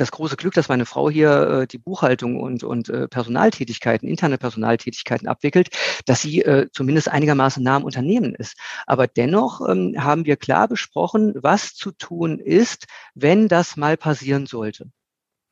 das 0.00 0.10
große 0.10 0.36
Glück, 0.36 0.54
dass 0.54 0.68
meine 0.68 0.86
Frau 0.86 1.10
hier 1.10 1.30
äh, 1.30 1.66
die 1.66 1.78
Buchhaltung 1.78 2.40
und, 2.40 2.64
und 2.64 2.88
äh, 2.88 3.06
Personaltätigkeiten, 3.06 4.08
interne 4.08 4.38
Personaltätigkeiten 4.38 5.28
abwickelt, 5.28 5.68
dass 6.06 6.22
sie 6.22 6.40
äh, 6.42 6.68
zumindest 6.72 7.08
einigermaßen 7.08 7.62
nah 7.62 7.76
am 7.76 7.84
Unternehmen 7.84 8.34
ist. 8.34 8.56
Aber 8.86 9.06
dennoch 9.06 9.60
ähm, 9.68 9.94
haben 9.98 10.24
wir 10.24 10.36
klar 10.36 10.68
besprochen, 10.68 11.34
was 11.36 11.74
zu 11.74 11.92
tun 11.92 12.38
ist, 12.38 12.86
wenn 13.14 13.46
das 13.46 13.76
mal 13.76 13.98
passieren 13.98 14.46
sollte. 14.46 14.90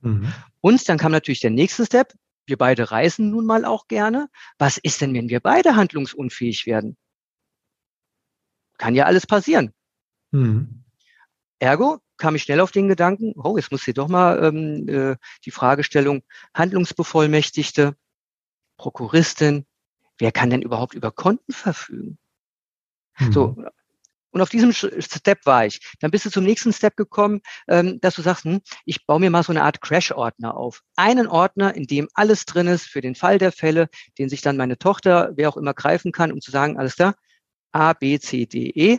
Mhm. 0.00 0.32
Und 0.60 0.88
dann 0.88 0.98
kam 0.98 1.12
natürlich 1.12 1.40
der 1.40 1.50
nächste 1.50 1.84
Step. 1.84 2.14
Wir 2.46 2.56
beide 2.56 2.90
reisen 2.90 3.30
nun 3.30 3.44
mal 3.44 3.66
auch 3.66 3.86
gerne. 3.86 4.28
Was 4.56 4.78
ist 4.78 5.02
denn, 5.02 5.12
wenn 5.12 5.28
wir 5.28 5.40
beide 5.40 5.76
handlungsunfähig 5.76 6.64
werden? 6.64 6.96
Kann 8.78 8.94
ja 8.94 9.04
alles 9.04 9.26
passieren. 9.26 9.72
Mhm. 10.30 10.84
Ergo 11.58 11.98
kam 12.18 12.34
ich 12.34 12.42
schnell 12.42 12.60
auf 12.60 12.72
den 12.72 12.88
Gedanken, 12.88 13.32
oh, 13.36 13.56
jetzt 13.56 13.72
muss 13.72 13.84
hier 13.84 13.94
doch 13.94 14.08
mal 14.08 14.44
ähm, 14.44 14.88
äh, 14.88 15.16
die 15.44 15.50
Fragestellung 15.50 16.22
Handlungsbevollmächtigte, 16.54 17.96
Prokuristin, 18.76 19.66
wer 20.18 20.32
kann 20.32 20.50
denn 20.50 20.62
überhaupt 20.62 20.94
über 20.94 21.10
Konten 21.10 21.52
verfügen? 21.52 22.18
Mhm. 23.18 23.32
So, 23.32 23.56
und 24.30 24.42
auf 24.42 24.50
diesem 24.50 24.72
Step 24.72 25.46
war 25.46 25.66
ich. 25.66 25.80
Dann 26.00 26.10
bist 26.10 26.26
du 26.26 26.30
zum 26.30 26.44
nächsten 26.44 26.72
Step 26.72 26.96
gekommen, 26.96 27.40
ähm, 27.66 28.00
dass 28.00 28.14
du 28.14 28.22
sagst, 28.22 28.44
hm, 28.44 28.60
ich 28.84 29.06
baue 29.06 29.20
mir 29.20 29.30
mal 29.30 29.42
so 29.42 29.52
eine 29.52 29.62
Art 29.62 29.80
Crash-Ordner 29.80 30.56
auf. 30.56 30.82
Einen 30.96 31.26
Ordner, 31.26 31.74
in 31.74 31.86
dem 31.86 32.08
alles 32.14 32.44
drin 32.44 32.66
ist 32.66 32.86
für 32.86 33.00
den 33.00 33.14
Fall 33.14 33.38
der 33.38 33.52
Fälle, 33.52 33.88
den 34.18 34.28
sich 34.28 34.42
dann 34.42 34.56
meine 34.56 34.78
Tochter, 34.78 35.32
wer 35.34 35.48
auch 35.48 35.56
immer 35.56 35.74
greifen 35.74 36.12
kann, 36.12 36.30
um 36.30 36.40
zu 36.40 36.50
sagen, 36.50 36.78
alles 36.78 36.96
klar, 36.96 37.14
A, 37.72 37.94
B, 37.94 38.18
C, 38.18 38.46
D, 38.46 38.70
E 38.70 38.98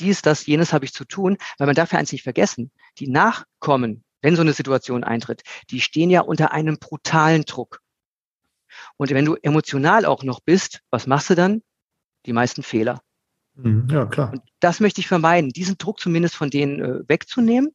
dies, 0.00 0.22
das, 0.22 0.46
jenes 0.46 0.72
habe 0.72 0.84
ich 0.84 0.92
zu 0.92 1.04
tun, 1.04 1.36
weil 1.58 1.66
man 1.66 1.76
darf 1.76 1.92
ja 1.92 1.98
eins 1.98 2.12
nicht 2.12 2.22
vergessen. 2.22 2.70
Die 2.98 3.08
Nachkommen, 3.08 4.04
wenn 4.22 4.36
so 4.36 4.42
eine 4.42 4.52
Situation 4.52 5.04
eintritt, 5.04 5.42
die 5.70 5.80
stehen 5.80 6.10
ja 6.10 6.20
unter 6.20 6.52
einem 6.52 6.78
brutalen 6.78 7.44
Druck. 7.44 7.80
Und 8.96 9.10
wenn 9.10 9.24
du 9.24 9.36
emotional 9.42 10.04
auch 10.04 10.22
noch 10.22 10.40
bist, 10.40 10.80
was 10.90 11.06
machst 11.06 11.30
du 11.30 11.34
dann? 11.34 11.62
Die 12.26 12.32
meisten 12.32 12.62
Fehler. 12.62 13.02
Mhm, 13.54 13.88
ja, 13.90 14.06
klar. 14.06 14.32
Und 14.32 14.42
das 14.60 14.80
möchte 14.80 15.00
ich 15.00 15.08
vermeiden, 15.08 15.50
diesen 15.50 15.78
Druck 15.78 16.00
zumindest 16.00 16.36
von 16.36 16.50
denen 16.50 16.80
äh, 16.80 17.08
wegzunehmen. 17.08 17.74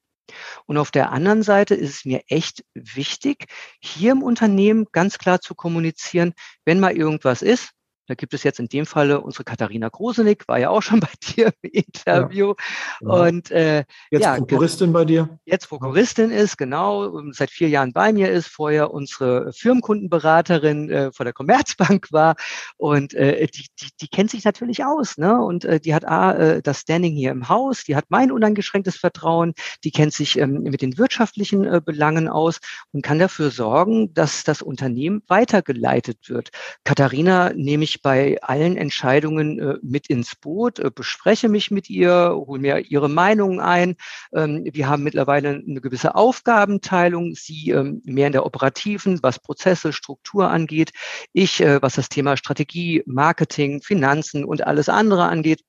Und 0.65 0.77
auf 0.77 0.91
der 0.91 1.11
anderen 1.11 1.43
Seite 1.43 1.75
ist 1.75 1.89
es 1.89 2.05
mir 2.05 2.23
echt 2.27 2.63
wichtig, 2.73 3.47
hier 3.81 4.13
im 4.13 4.23
Unternehmen 4.23 4.87
ganz 4.91 5.17
klar 5.17 5.41
zu 5.41 5.53
kommunizieren, 5.53 6.33
wenn 6.65 6.79
mal 6.79 6.95
irgendwas 6.95 7.41
ist, 7.41 7.71
da 8.07 8.15
gibt 8.15 8.33
es 8.33 8.43
jetzt 8.43 8.59
in 8.59 8.67
dem 8.67 8.85
Falle 8.85 9.21
unsere 9.21 9.43
Katharina 9.43 9.89
Grosenick, 9.89 10.47
war 10.47 10.59
ja 10.59 10.69
auch 10.69 10.81
schon 10.81 10.99
bei 10.99 11.09
dir 11.21 11.51
im 11.61 11.69
Interview. 11.71 12.53
Ja. 13.01 13.07
Und 13.07 13.51
äh, 13.51 13.85
jetzt 14.11 14.23
ja, 14.23 14.35
Prokuristin 14.35 14.93
bei 14.93 15.05
dir. 15.05 15.39
Jetzt 15.45 15.67
Prokuristin 15.67 16.31
ist, 16.31 16.57
genau, 16.57 17.21
seit 17.31 17.49
vier 17.49 17.69
Jahren 17.69 17.93
bei 17.93 18.13
mir 18.13 18.31
ist, 18.31 18.47
vorher 18.47 18.91
unsere 18.91 19.51
Firmenkundenberaterin 19.53 20.89
äh, 20.89 21.11
vor 21.11 21.23
der 21.23 21.33
Commerzbank 21.33 22.11
war. 22.11 22.35
Und 22.77 23.13
äh, 23.13 23.47
die, 23.47 23.67
die, 23.79 23.89
die 24.01 24.07
kennt 24.07 24.31
sich 24.31 24.43
natürlich 24.43 24.83
aus, 24.85 25.17
ne? 25.17 25.41
Und 25.41 25.65
äh, 25.65 25.79
die 25.79 25.93
hat 25.93 26.05
A, 26.05 26.33
äh, 26.33 26.61
das 26.61 26.81
Standing 26.81 27.13
hier 27.13 27.31
im 27.31 27.49
Haus, 27.49 27.83
die 27.83 27.95
hat 27.95 28.05
mein 28.09 28.31
uneingeschränktes 28.31 28.97
Vertrauen, 28.97 29.53
die 29.83 29.91
kennt 29.91 30.13
sich 30.13 30.37
ähm, 30.37 30.63
mit 30.63 30.81
den 30.81 30.97
wirtschaftlichen 30.97 31.65
äh, 31.65 31.81
Belangen 31.83 32.27
aus 32.27 32.59
und 32.91 33.03
kann 33.03 33.19
dafür 33.19 33.51
sorgen, 33.51 34.13
dass 34.13 34.43
das 34.43 34.61
Unternehmen 34.61 35.21
weitergeleitet 35.27 36.29
wird. 36.29 36.49
Katharina 36.83 37.51
nehme 37.53 37.83
ich 37.83 37.92
mich 37.93 38.01
bei 38.01 38.41
allen 38.41 38.77
Entscheidungen 38.77 39.59
äh, 39.59 39.77
mit 39.81 40.07
ins 40.07 40.35
Boot, 40.35 40.79
äh, 40.79 40.91
bespreche 40.93 41.49
mich 41.49 41.71
mit 41.71 41.89
ihr, 41.89 42.33
hole 42.33 42.59
mir 42.59 42.79
ihre 42.79 43.09
Meinungen 43.09 43.59
ein. 43.59 43.95
Ähm, 44.33 44.63
wir 44.71 44.87
haben 44.87 45.03
mittlerweile 45.03 45.61
eine 45.67 45.81
gewisse 45.81 46.15
Aufgabenteilung, 46.15 47.35
sie 47.35 47.69
ähm, 47.71 48.01
mehr 48.05 48.27
in 48.27 48.33
der 48.33 48.45
operativen, 48.45 49.19
was 49.21 49.39
Prozesse, 49.39 49.93
Struktur 49.93 50.49
angeht, 50.49 50.91
ich, 51.33 51.61
äh, 51.61 51.81
was 51.81 51.95
das 51.95 52.09
Thema 52.09 52.37
Strategie, 52.37 53.03
Marketing, 53.05 53.81
Finanzen 53.81 54.43
und 54.43 54.65
alles 54.65 54.89
andere 54.89 55.25
angeht. 55.25 55.61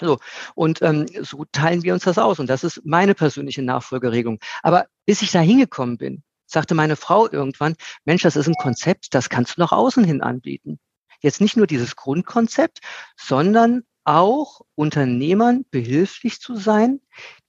So, 0.00 0.18
und 0.54 0.82
ähm, 0.82 1.06
so 1.22 1.44
teilen 1.52 1.82
wir 1.82 1.94
uns 1.94 2.04
das 2.04 2.18
aus. 2.18 2.40
Und 2.40 2.48
das 2.48 2.64
ist 2.64 2.82
meine 2.84 3.14
persönliche 3.14 3.62
Nachfolgeregelung. 3.62 4.38
Aber 4.62 4.86
bis 5.06 5.22
ich 5.22 5.30
da 5.30 5.40
hingekommen 5.40 5.96
bin, 5.96 6.22
sagte 6.46 6.74
meine 6.74 6.96
Frau 6.96 7.30
irgendwann, 7.30 7.74
Mensch, 8.04 8.22
das 8.22 8.36
ist 8.36 8.48
ein 8.48 8.54
Konzept, 8.54 9.14
das 9.14 9.28
kannst 9.28 9.56
du 9.56 9.60
nach 9.60 9.72
außen 9.72 10.04
hin 10.04 10.22
anbieten. 10.22 10.80
Jetzt 11.22 11.40
nicht 11.40 11.56
nur 11.56 11.66
dieses 11.66 11.96
Grundkonzept, 11.96 12.80
sondern 13.16 13.84
auch 14.04 14.62
Unternehmern 14.74 15.64
behilflich 15.70 16.40
zu 16.40 16.56
sein, 16.56 17.00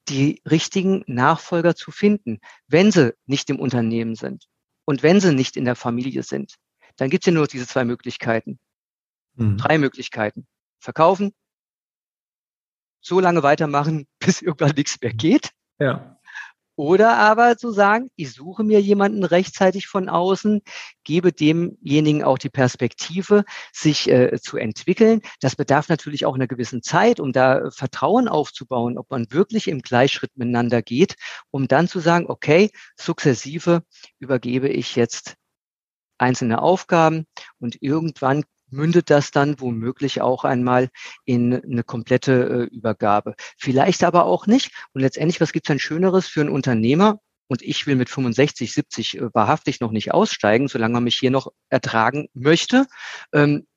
die 0.07 0.41
richtigen 0.49 1.03
Nachfolger 1.07 1.75
zu 1.75 1.91
finden, 1.91 2.39
wenn 2.67 2.91
sie 2.91 3.15
nicht 3.25 3.49
im 3.49 3.59
Unternehmen 3.59 4.15
sind 4.15 4.47
und 4.85 5.03
wenn 5.03 5.19
sie 5.19 5.33
nicht 5.33 5.57
in 5.57 5.65
der 5.65 5.75
Familie 5.75 6.23
sind. 6.23 6.55
Dann 6.97 7.09
gibt 7.09 7.23
es 7.23 7.27
ja 7.27 7.33
nur 7.33 7.47
diese 7.47 7.67
zwei 7.67 7.85
Möglichkeiten. 7.85 8.59
Mhm. 9.35 9.57
Drei 9.57 9.77
Möglichkeiten. 9.77 10.45
Verkaufen, 10.79 11.33
so 13.01 13.19
lange 13.19 13.43
weitermachen, 13.43 14.07
bis 14.19 14.41
irgendwann 14.41 14.75
nichts 14.75 14.99
mehr 15.01 15.13
geht. 15.13 15.51
Ja. 15.79 16.12
Oder 16.75 17.17
aber 17.17 17.55
zu 17.57 17.71
sagen, 17.71 18.09
ich 18.15 18.33
suche 18.33 18.63
mir 18.63 18.81
jemanden 18.81 19.23
rechtzeitig 19.23 19.87
von 19.87 20.09
außen, 20.09 20.61
gebe 21.03 21.31
demjenigen 21.31 22.23
auch 22.23 22.39
die 22.39 22.49
Perspektive, 22.49 23.43
sich 23.71 24.09
äh, 24.09 24.39
zu 24.41 24.57
entwickeln. 24.57 25.21
Das 25.39 25.55
bedarf 25.55 25.87
natürlich 25.89 26.25
auch 26.25 26.33
einer 26.33 26.47
gewissen 26.47 26.81
Zeit, 26.81 27.19
um 27.19 27.31
da 27.31 27.69
Vertrauen 27.69 28.27
aufzubauen, 28.27 28.97
ob 28.97 29.11
man 29.11 29.27
wirklich 29.31 29.67
im 29.67 29.81
Gleichschritt 29.81 30.31
miteinander 30.35 30.81
geht, 30.81 31.15
um 31.51 31.67
dann 31.67 31.87
zu 31.87 31.99
sagen, 31.99 32.25
okay, 32.27 32.71
sukzessive 32.95 33.83
übergebe 34.19 34.69
ich 34.69 34.95
jetzt 34.95 35.35
einzelne 36.17 36.61
Aufgaben 36.61 37.27
und 37.59 37.81
irgendwann 37.81 38.43
mündet 38.73 39.09
das 39.09 39.31
dann 39.31 39.59
womöglich 39.59 40.21
auch 40.21 40.43
einmal 40.43 40.89
in 41.25 41.53
eine 41.53 41.83
komplette 41.83 42.69
äh, 42.71 42.75
Übergabe. 42.75 43.35
Vielleicht 43.57 44.03
aber 44.03 44.25
auch 44.25 44.47
nicht. 44.47 44.71
Und 44.93 45.01
letztendlich, 45.01 45.39
was 45.39 45.53
gibt 45.53 45.65
es 45.65 45.69
denn 45.69 45.79
Schöneres 45.79 46.27
für 46.27 46.41
einen 46.41 46.49
Unternehmer? 46.49 47.19
Und 47.47 47.61
ich 47.61 47.85
will 47.87 47.95
mit 47.95 48.09
65, 48.09 48.73
70 48.73 49.17
äh, 49.17 49.33
wahrhaftig 49.33 49.79
noch 49.79 49.91
nicht 49.91 50.13
aussteigen, 50.13 50.67
solange 50.67 50.95
man 50.95 51.03
mich 51.03 51.15
hier 51.15 51.31
noch 51.31 51.51
ertragen 51.69 52.27
möchte. 52.33 52.87
Ähm, 53.31 53.67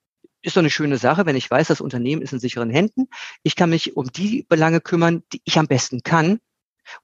ist 0.42 0.56
doch 0.56 0.62
eine 0.62 0.70
schöne 0.70 0.98
Sache, 0.98 1.26
wenn 1.26 1.36
ich 1.36 1.50
weiß, 1.50 1.68
das 1.68 1.80
Unternehmen 1.80 2.22
ist 2.22 2.32
in 2.32 2.40
sicheren 2.40 2.70
Händen. 2.70 3.08
Ich 3.42 3.56
kann 3.56 3.70
mich 3.70 3.96
um 3.96 4.10
die 4.12 4.44
Belange 4.48 4.80
kümmern, 4.80 5.22
die 5.32 5.42
ich 5.44 5.58
am 5.58 5.66
besten 5.66 6.02
kann. 6.02 6.38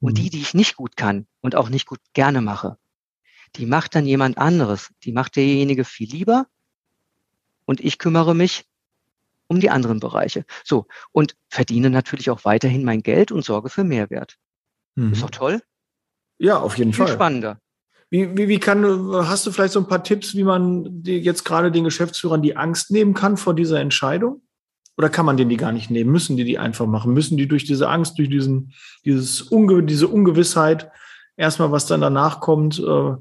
Und 0.01 0.17
die, 0.17 0.25
mhm. 0.25 0.31
die 0.31 0.41
ich 0.41 0.55
nicht 0.55 0.77
gut 0.77 0.97
kann 0.97 1.27
und 1.41 1.57
auch 1.57 1.69
nicht 1.69 1.87
gut 1.87 1.99
gerne 2.13 2.41
mache, 2.41 2.79
die 3.57 3.67
macht 3.67 3.95
dann 3.95 4.07
jemand 4.07 4.39
anderes. 4.39 4.91
Die 5.03 5.13
macht 5.13 5.37
derjenige 5.37 5.85
viel 5.85 6.09
lieber 6.09 6.47
und 7.65 7.81
ich 7.81 7.99
kümmere 7.99 8.35
mich 8.35 8.65
um 9.47 9.61
die 9.61 9.71
anderen 9.71 10.01
Bereiche. 10.01 10.45
So, 10.65 10.87
und 11.13 11.37
verdiene 11.49 11.91
natürlich 11.91 12.31
auch 12.31 12.45
weiterhin 12.45 12.85
mein 12.85 13.03
Geld 13.03 13.33
und 13.33 13.45
sorge 13.45 13.69
für 13.69 13.85
Mehrwert. 13.85 14.39
Mhm. 14.95 15.13
Ist 15.13 15.23
doch 15.23 15.31
toll? 15.31 15.63
Ja, 16.39 16.59
auf 16.59 16.79
jeden 16.79 16.93
Viel 16.93 17.07
Fall. 17.07 17.15
spannender. 17.15 17.59
Wie, 18.11 18.37
wie, 18.37 18.49
wie 18.49 18.59
kann, 18.59 18.85
hast 19.27 19.47
du 19.47 19.53
vielleicht 19.53 19.73
so 19.73 19.81
ein 19.81 19.89
paar 19.89 20.05
Tipps, 20.05 20.35
wie 20.35 20.45
man 20.45 21.03
jetzt 21.05 21.45
gerade 21.45 21.73
den 21.73 21.85
Geschäftsführern 21.85 22.43
die 22.43 22.57
Angst 22.57 22.91
nehmen 22.91 23.15
kann 23.15 23.37
vor 23.37 23.55
dieser 23.55 23.81
Entscheidung? 23.81 24.43
Oder 24.99 25.09
kann 25.09 25.25
man 25.25 25.39
denen 25.39 25.49
die 25.49 25.57
gar 25.57 25.73
nicht 25.73 25.91
nehmen? 25.91 26.13
Müssen 26.13 26.37
die 26.37 26.45
die 26.45 26.59
einfach 26.59 26.87
machen? 26.87 27.15
Müssen 27.15 27.39
die 27.39 27.49
durch 27.49 27.65
diese 27.65 27.89
Angst, 27.89 28.19
durch 28.19 28.29
diesen, 28.29 28.75
dieses 29.07 29.41
Unge, 29.41 29.83
diese 29.83 30.09
Ungewissheit, 30.09 30.91
erstmal 31.37 31.73
was 31.73 31.87
dann 31.87 32.03
danach 32.03 32.41
kommt, 32.41 32.79
äh, 32.79 33.15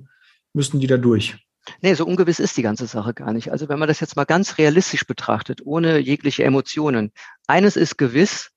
müssen 0.53 0.81
die 0.81 0.87
da 0.87 0.97
durch? 0.97 1.37
Nee, 1.81 1.93
so 1.93 2.05
ungewiss 2.05 2.39
ist 2.39 2.57
die 2.57 2.63
ganze 2.63 2.87
Sache 2.87 3.13
gar 3.13 3.33
nicht. 3.33 3.51
Also 3.51 3.69
wenn 3.69 3.79
man 3.79 3.87
das 3.87 3.99
jetzt 3.99 4.15
mal 4.15 4.25
ganz 4.25 4.57
realistisch 4.57 5.05
betrachtet, 5.05 5.61
ohne 5.65 5.99
jegliche 5.99 6.43
Emotionen. 6.43 7.11
Eines 7.47 7.75
ist 7.75 7.97
gewiss, 7.97 8.51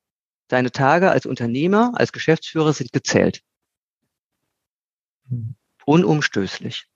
deine 0.49 0.73
Tage 0.73 1.11
als 1.11 1.27
Unternehmer, 1.27 1.93
als 1.95 2.13
Geschäftsführer 2.13 2.73
sind 2.73 2.93
gezählt. 2.93 3.43
Unumstößlich. 5.85 6.87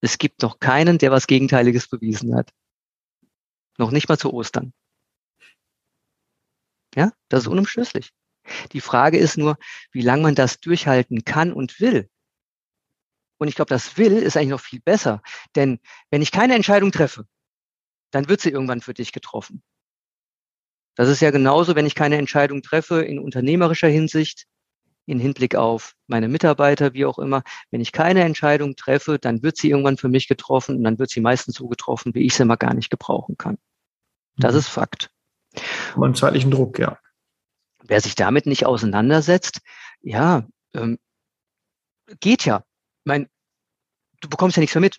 Es 0.00 0.18
gibt 0.18 0.42
noch 0.42 0.60
keinen, 0.60 0.98
der 0.98 1.10
was 1.10 1.26
Gegenteiliges 1.26 1.88
bewiesen 1.88 2.34
hat. 2.36 2.52
Noch 3.78 3.90
nicht 3.90 4.08
mal 4.08 4.18
zu 4.18 4.32
Ostern. 4.32 4.72
Ja, 6.94 7.12
das 7.28 7.42
ist 7.42 7.48
unumstößlich. 7.48 8.12
Die 8.72 8.80
Frage 8.80 9.18
ist 9.18 9.36
nur, 9.36 9.58
wie 9.90 10.02
lange 10.02 10.22
man 10.22 10.34
das 10.34 10.60
durchhalten 10.60 11.24
kann 11.24 11.52
und 11.52 11.80
will. 11.80 12.08
Und 13.38 13.48
ich 13.48 13.54
glaube, 13.54 13.68
das 13.68 13.96
Will 13.98 14.16
ist 14.16 14.36
eigentlich 14.36 14.50
noch 14.50 14.60
viel 14.60 14.80
besser. 14.80 15.22
Denn 15.54 15.78
wenn 16.10 16.22
ich 16.22 16.32
keine 16.32 16.54
Entscheidung 16.54 16.92
treffe, 16.92 17.26
dann 18.10 18.28
wird 18.28 18.40
sie 18.40 18.50
irgendwann 18.50 18.80
für 18.80 18.94
dich 18.94 19.12
getroffen. 19.12 19.62
Das 20.94 21.08
ist 21.08 21.20
ja 21.20 21.30
genauso, 21.30 21.74
wenn 21.74 21.86
ich 21.86 21.94
keine 21.94 22.16
Entscheidung 22.16 22.62
treffe 22.62 23.02
in 23.02 23.18
unternehmerischer 23.18 23.88
Hinsicht, 23.88 24.46
in 25.04 25.20
Hinblick 25.20 25.54
auf 25.54 25.94
meine 26.06 26.28
Mitarbeiter, 26.28 26.94
wie 26.94 27.04
auch 27.04 27.18
immer. 27.18 27.42
Wenn 27.70 27.80
ich 27.80 27.92
keine 27.92 28.24
Entscheidung 28.24 28.74
treffe, 28.76 29.18
dann 29.18 29.42
wird 29.42 29.56
sie 29.56 29.70
irgendwann 29.70 29.98
für 29.98 30.08
mich 30.08 30.26
getroffen 30.26 30.76
und 30.76 30.84
dann 30.84 30.98
wird 30.98 31.10
sie 31.10 31.20
meistens 31.20 31.56
so 31.56 31.68
getroffen, 31.68 32.14
wie 32.14 32.26
ich 32.26 32.34
sie 32.34 32.44
mal 32.44 32.56
gar 32.56 32.74
nicht 32.74 32.90
gebrauchen 32.90 33.36
kann. 33.36 33.58
Das 34.36 34.52
mhm. 34.52 34.58
ist 34.58 34.68
Fakt. 34.68 35.10
Man 35.94 36.14
zeitlichen 36.14 36.50
Druck, 36.50 36.78
ja. 36.78 36.98
Wer 37.82 38.00
sich 38.00 38.14
damit 38.14 38.46
nicht 38.46 38.66
auseinandersetzt, 38.66 39.60
ja, 40.00 40.46
ähm, 40.74 40.98
geht 42.20 42.44
ja 42.44 42.64
mein, 43.06 43.28
du 44.20 44.28
bekommst 44.28 44.56
ja 44.56 44.60
nichts 44.60 44.74
mehr 44.74 44.82
mit. 44.82 44.98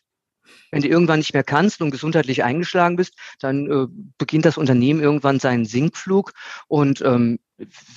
Wenn 0.71 0.81
du 0.81 0.87
irgendwann 0.87 1.19
nicht 1.19 1.33
mehr 1.33 1.43
kannst 1.43 1.81
und 1.81 1.91
gesundheitlich 1.91 2.43
eingeschlagen 2.43 2.95
bist, 2.95 3.15
dann 3.39 3.69
äh, 3.69 3.87
beginnt 4.17 4.45
das 4.45 4.57
Unternehmen 4.57 5.01
irgendwann 5.01 5.39
seinen 5.39 5.65
Sinkflug. 5.65 6.33
Und 6.67 7.01
ähm, 7.01 7.39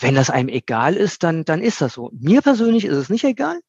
wenn 0.01 0.15
das 0.15 0.31
einem 0.31 0.49
egal 0.49 0.97
ist, 0.97 1.23
dann, 1.23 1.45
dann 1.45 1.63
ist 1.63 1.81
das 1.81 1.95
so. 1.95 2.11
Mir 2.13 2.43
persönlich 2.43 2.85
ist 2.85 2.97
es 2.97 3.09
nicht 3.09 3.25
egal. 3.25 3.61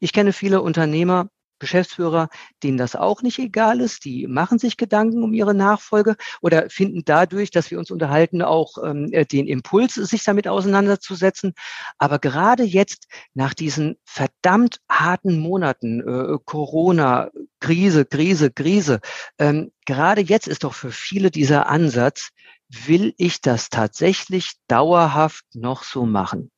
Ich 0.00 0.12
kenne 0.12 0.32
viele 0.32 0.60
Unternehmer, 0.62 1.28
Geschäftsführer, 1.58 2.28
denen 2.62 2.78
das 2.78 2.96
auch 2.96 3.22
nicht 3.22 3.38
egal 3.38 3.80
ist, 3.80 4.04
die 4.04 4.26
machen 4.26 4.58
sich 4.58 4.76
Gedanken 4.76 5.22
um 5.22 5.32
ihre 5.32 5.54
Nachfolge 5.54 6.16
oder 6.40 6.70
finden 6.70 7.02
dadurch, 7.04 7.50
dass 7.50 7.70
wir 7.70 7.78
uns 7.78 7.90
unterhalten, 7.90 8.42
auch 8.42 8.78
ähm, 8.82 9.08
äh, 9.12 9.24
den 9.24 9.46
Impuls, 9.46 9.94
sich 9.94 10.24
damit 10.24 10.48
auseinanderzusetzen. 10.48 11.54
Aber 11.98 12.18
gerade 12.18 12.64
jetzt 12.64 13.08
nach 13.34 13.54
diesen 13.54 13.96
verdammt 14.04 14.80
harten 14.90 15.38
Monaten, 15.38 16.00
äh, 16.00 16.38
Corona, 16.44 17.30
Krise, 17.60 18.04
Krise, 18.04 18.50
Krise, 18.50 19.00
ähm, 19.38 19.72
gerade 19.86 20.20
jetzt 20.20 20.48
ist 20.48 20.64
doch 20.64 20.74
für 20.74 20.90
viele 20.90 21.30
dieser 21.30 21.68
Ansatz, 21.68 22.30
will 22.68 23.14
ich 23.16 23.40
das 23.40 23.70
tatsächlich 23.70 24.52
dauerhaft 24.68 25.44
noch 25.54 25.82
so 25.82 26.04
machen? 26.04 26.50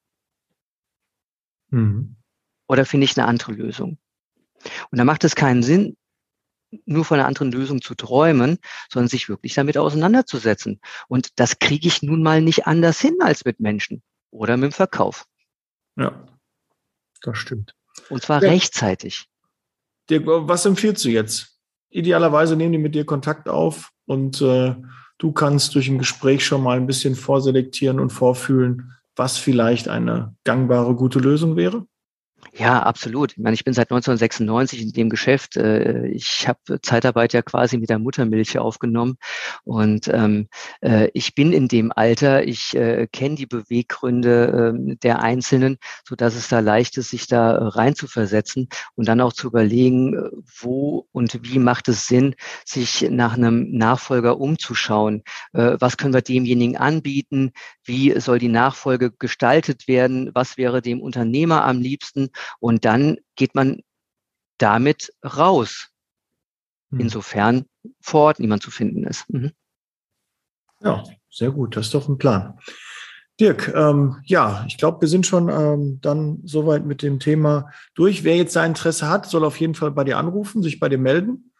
Mhm. 1.70 2.16
Oder 2.68 2.84
finde 2.84 3.04
ich 3.04 3.18
eine 3.18 3.26
andere 3.26 3.52
Lösung? 3.52 3.98
Und 4.90 4.98
da 4.98 5.04
macht 5.04 5.24
es 5.24 5.34
keinen 5.34 5.62
Sinn, 5.62 5.96
nur 6.84 7.04
von 7.04 7.18
einer 7.18 7.26
anderen 7.26 7.52
Lösung 7.52 7.82
zu 7.82 7.94
träumen, 7.94 8.58
sondern 8.92 9.08
sich 9.08 9.28
wirklich 9.28 9.54
damit 9.54 9.76
auseinanderzusetzen. 9.76 10.80
Und 11.08 11.38
das 11.38 11.58
kriege 11.58 11.88
ich 11.88 12.02
nun 12.02 12.22
mal 12.22 12.40
nicht 12.40 12.66
anders 12.66 13.00
hin 13.00 13.16
als 13.20 13.44
mit 13.44 13.60
Menschen 13.60 14.02
oder 14.30 14.56
mit 14.56 14.72
dem 14.72 14.74
Verkauf. 14.74 15.24
Ja, 15.96 16.24
das 17.22 17.38
stimmt. 17.38 17.74
Und 18.08 18.22
zwar 18.22 18.42
ja. 18.42 18.50
rechtzeitig. 18.50 19.26
Dirk, 20.08 20.24
was 20.26 20.64
empfiehlst 20.64 21.04
du 21.04 21.08
jetzt? 21.08 21.58
Idealerweise 21.90 22.56
nehmen 22.56 22.72
die 22.72 22.78
mit 22.78 22.94
dir 22.94 23.04
Kontakt 23.04 23.48
auf 23.48 23.90
und 24.06 24.40
äh, 24.40 24.76
du 25.18 25.32
kannst 25.32 25.74
durch 25.74 25.88
ein 25.88 25.98
Gespräch 25.98 26.44
schon 26.44 26.62
mal 26.62 26.76
ein 26.76 26.86
bisschen 26.86 27.16
vorselektieren 27.16 27.98
und 27.98 28.10
vorfühlen, 28.10 28.92
was 29.16 29.38
vielleicht 29.38 29.88
eine 29.88 30.34
gangbare, 30.44 30.94
gute 30.94 31.18
Lösung 31.18 31.56
wäre? 31.56 31.86
Ja, 32.60 32.82
absolut. 32.82 33.32
Ich 33.32 33.38
meine, 33.38 33.54
ich 33.54 33.64
bin 33.64 33.72
seit 33.72 33.90
1996 33.90 34.82
in 34.82 34.92
dem 34.92 35.08
Geschäft. 35.08 35.56
Äh, 35.56 36.08
ich 36.08 36.46
habe 36.46 36.78
Zeitarbeit 36.82 37.32
ja 37.32 37.40
quasi 37.40 37.78
mit 37.78 37.88
der 37.88 37.98
Muttermilch 37.98 38.58
aufgenommen 38.58 39.16
und 39.64 40.08
ähm, 40.08 40.46
äh, 40.82 41.08
ich 41.14 41.34
bin 41.34 41.54
in 41.54 41.68
dem 41.68 41.90
Alter. 41.90 42.44
Ich 42.46 42.76
äh, 42.76 43.06
kenne 43.10 43.36
die 43.36 43.46
Beweggründe 43.46 44.74
äh, 44.92 44.96
der 44.96 45.22
Einzelnen, 45.22 45.78
so 46.06 46.16
dass 46.16 46.34
es 46.34 46.48
da 46.48 46.60
leicht 46.60 46.98
ist, 46.98 47.08
sich 47.10 47.26
da 47.28 47.66
rein 47.68 47.94
zu 47.94 48.06
versetzen 48.06 48.68
und 48.94 49.08
dann 49.08 49.22
auch 49.22 49.32
zu 49.32 49.46
überlegen, 49.46 50.14
äh, 50.14 50.30
wo 50.60 51.06
und 51.12 51.38
wie 51.42 51.58
macht 51.58 51.88
es 51.88 52.06
Sinn, 52.08 52.34
sich 52.66 53.08
nach 53.10 53.38
einem 53.38 53.70
Nachfolger 53.72 54.38
umzuschauen. 54.38 55.22
Äh, 55.54 55.76
was 55.80 55.96
können 55.96 56.12
wir 56.12 56.20
demjenigen 56.20 56.76
anbieten? 56.76 57.52
Wie 57.84 58.20
soll 58.20 58.38
die 58.38 58.48
Nachfolge 58.48 59.12
gestaltet 59.12 59.88
werden? 59.88 60.30
Was 60.34 60.58
wäre 60.58 60.82
dem 60.82 61.00
Unternehmer 61.00 61.64
am 61.64 61.80
liebsten? 61.80 62.28
Und 62.58 62.84
dann 62.84 63.18
geht 63.36 63.54
man 63.54 63.80
damit 64.58 65.12
raus. 65.24 65.88
hm. 66.90 67.00
insofern 67.00 67.66
vor 68.00 68.22
Ort 68.22 68.40
niemand 68.40 68.62
zu 68.62 68.70
finden 68.70 69.04
ist. 69.04 69.28
Mhm. 69.30 69.52
Ja, 70.82 71.04
sehr 71.30 71.50
gut. 71.50 71.76
Das 71.76 71.86
ist 71.86 71.94
doch 71.94 72.08
ein 72.08 72.18
Plan. 72.18 72.58
Dirk, 73.38 73.72
ähm, 73.74 74.16
ja, 74.24 74.64
ich 74.66 74.76
glaube, 74.76 75.00
wir 75.00 75.08
sind 75.08 75.26
schon 75.26 75.48
ähm, 75.48 75.98
dann 76.02 76.40
soweit 76.44 76.84
mit 76.84 77.00
dem 77.00 77.20
Thema 77.20 77.70
durch. 77.94 78.22
Wer 78.22 78.36
jetzt 78.36 78.52
sein 78.52 78.72
Interesse 78.72 79.08
hat, 79.08 79.26
soll 79.26 79.44
auf 79.44 79.58
jeden 79.58 79.74
Fall 79.74 79.92
bei 79.92 80.04
dir 80.04 80.18
anrufen, 80.18 80.62
sich 80.62 80.78
bei 80.78 80.90
dir 80.90 80.98
melden. 80.98 81.52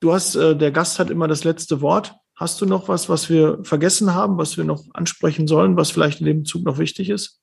Du 0.00 0.14
hast, 0.14 0.34
äh, 0.34 0.56
der 0.56 0.70
Gast 0.70 0.98
hat 0.98 1.10
immer 1.10 1.28
das 1.28 1.44
letzte 1.44 1.82
Wort. 1.82 2.14
Hast 2.36 2.58
du 2.62 2.66
noch 2.66 2.88
was, 2.88 3.10
was 3.10 3.28
wir 3.28 3.58
vergessen 3.64 4.14
haben, 4.14 4.38
was 4.38 4.56
wir 4.56 4.64
noch 4.64 4.84
ansprechen 4.94 5.46
sollen, 5.46 5.76
was 5.76 5.90
vielleicht 5.90 6.20
in 6.20 6.26
dem 6.26 6.44
Zug 6.46 6.64
noch 6.64 6.78
wichtig 6.78 7.10
ist? 7.10 7.39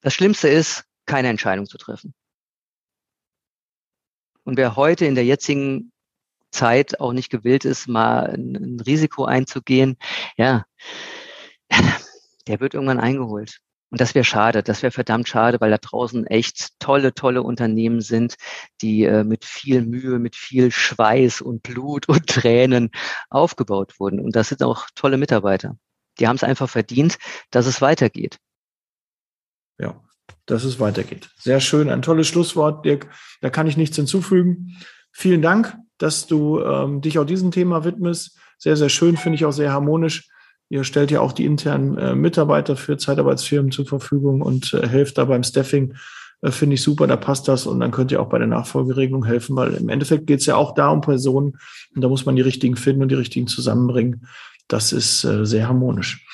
Das 0.00 0.14
Schlimmste 0.14 0.48
ist, 0.48 0.84
keine 1.06 1.28
Entscheidung 1.28 1.66
zu 1.66 1.78
treffen. 1.78 2.14
Und 4.44 4.56
wer 4.56 4.76
heute 4.76 5.04
in 5.04 5.14
der 5.14 5.24
jetzigen 5.24 5.92
Zeit 6.50 7.00
auch 7.00 7.12
nicht 7.12 7.30
gewillt 7.30 7.64
ist, 7.64 7.88
mal 7.88 8.30
ein, 8.30 8.80
Risiko 8.80 9.24
einzugehen, 9.24 9.96
ja, 10.36 10.64
der 12.46 12.60
wird 12.60 12.74
irgendwann 12.74 13.00
eingeholt. 13.00 13.60
Und 13.90 14.00
das 14.00 14.14
wäre 14.14 14.24
schade, 14.24 14.62
das 14.62 14.82
wäre 14.82 14.92
verdammt 14.92 15.28
schade, 15.28 15.60
weil 15.60 15.70
da 15.70 15.78
draußen 15.78 16.26
echt 16.28 16.78
tolle, 16.78 17.12
tolle 17.12 17.42
Unternehmen 17.42 18.00
sind, 18.00 18.36
die 18.82 19.02
äh, 19.02 19.24
mit 19.24 19.44
viel 19.44 19.82
Mühe, 19.82 20.20
mit 20.20 20.36
viel 20.36 20.70
Schweiß 20.70 21.40
und 21.40 21.62
Blut 21.62 22.08
und 22.08 22.26
Tränen 22.28 22.90
aufgebaut 23.30 23.98
wurden. 23.98 24.20
Und 24.20 24.36
das 24.36 24.48
sind 24.48 24.62
auch 24.62 24.86
tolle 24.94 25.18
Mitarbeiter. 25.18 25.76
Die 26.20 26.28
haben 26.28 26.36
es 26.36 26.44
einfach 26.44 26.68
verdient, 26.70 27.18
dass 27.50 27.66
es 27.66 27.80
weitergeht. 27.80 28.38
Ja, 29.80 30.00
dass 30.46 30.64
es 30.64 30.78
weitergeht. 30.78 31.30
Sehr 31.38 31.60
schön, 31.60 31.88
ein 31.88 32.02
tolles 32.02 32.28
Schlusswort, 32.28 32.84
Dirk. 32.84 33.08
Da 33.40 33.50
kann 33.50 33.66
ich 33.66 33.76
nichts 33.76 33.96
hinzufügen. 33.96 34.76
Vielen 35.12 35.42
Dank, 35.42 35.76
dass 35.98 36.26
du 36.26 36.60
ähm, 36.60 37.00
dich 37.00 37.18
auch 37.18 37.24
diesem 37.24 37.50
Thema 37.50 37.84
widmest. 37.84 38.38
Sehr, 38.58 38.76
sehr 38.76 38.88
schön, 38.88 39.16
finde 39.16 39.36
ich 39.36 39.44
auch 39.44 39.52
sehr 39.52 39.72
harmonisch. 39.72 40.28
Ihr 40.68 40.84
stellt 40.84 41.10
ja 41.10 41.20
auch 41.20 41.32
die 41.32 41.46
internen 41.46 41.96
äh, 41.98 42.14
Mitarbeiter 42.14 42.76
für 42.76 42.96
Zeitarbeitsfirmen 42.96 43.72
zur 43.72 43.86
Verfügung 43.86 44.40
und 44.40 44.72
äh, 44.74 44.86
helft 44.86 45.18
da 45.18 45.24
beim 45.24 45.42
Staffing. 45.42 45.94
Äh, 46.42 46.50
Finde 46.52 46.74
ich 46.74 46.82
super, 46.82 47.06
da 47.06 47.16
passt 47.16 47.48
das. 47.48 47.66
Und 47.66 47.80
dann 47.80 47.90
könnt 47.90 48.12
ihr 48.12 48.20
auch 48.20 48.28
bei 48.28 48.38
der 48.38 48.46
Nachfolgeregelung 48.46 49.24
helfen, 49.24 49.56
weil 49.56 49.74
im 49.74 49.88
Endeffekt 49.88 50.26
geht 50.26 50.40
es 50.40 50.46
ja 50.46 50.56
auch 50.56 50.74
da 50.74 50.90
um 50.90 51.00
Personen 51.00 51.58
und 51.94 52.02
da 52.02 52.08
muss 52.08 52.24
man 52.24 52.36
die 52.36 52.42
richtigen 52.42 52.76
finden 52.76 53.02
und 53.02 53.08
die 53.08 53.16
richtigen 53.16 53.46
zusammenbringen. 53.46 54.26
Das 54.68 54.92
ist 54.92 55.24
äh, 55.24 55.44
sehr 55.44 55.66
harmonisch. 55.66 56.24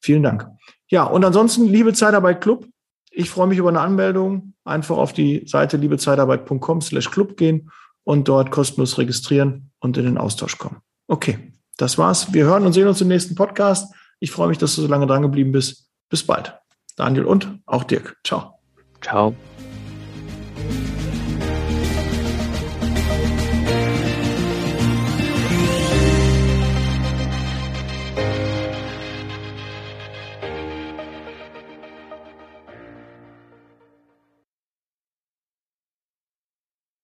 Vielen 0.00 0.22
Dank. 0.22 0.48
Ja, 0.88 1.04
und 1.04 1.24
ansonsten, 1.24 1.66
liebe 1.66 1.92
Zeitarbeit 1.92 2.40
Club, 2.40 2.66
ich 3.14 3.30
freue 3.30 3.46
mich 3.46 3.58
über 3.58 3.68
eine 3.68 3.80
Anmeldung. 3.80 4.54
Einfach 4.64 4.96
auf 4.96 5.12
die 5.12 5.46
Seite 5.46 5.76
liebezeitarbeit.com 5.76 6.80
slash 6.80 7.10
club 7.10 7.36
gehen 7.36 7.70
und 8.04 8.28
dort 8.28 8.50
kostenlos 8.50 8.98
registrieren 8.98 9.70
und 9.80 9.96
in 9.96 10.04
den 10.04 10.18
Austausch 10.18 10.58
kommen. 10.58 10.78
Okay, 11.08 11.52
das 11.76 11.98
war's. 11.98 12.32
Wir 12.32 12.44
hören 12.44 12.64
und 12.66 12.72
sehen 12.72 12.88
uns 12.88 13.00
im 13.00 13.08
nächsten 13.08 13.34
Podcast. 13.34 13.94
Ich 14.20 14.30
freue 14.30 14.48
mich, 14.48 14.58
dass 14.58 14.74
du 14.76 14.82
so 14.82 14.88
lange 14.88 15.06
dran 15.06 15.22
geblieben 15.22 15.52
bist. 15.52 15.88
Bis 16.08 16.24
bald. 16.24 16.54
Daniel 16.96 17.24
und 17.24 17.60
auch 17.66 17.84
Dirk. 17.84 18.16
Ciao. 18.24 18.58
Ciao. 19.00 19.34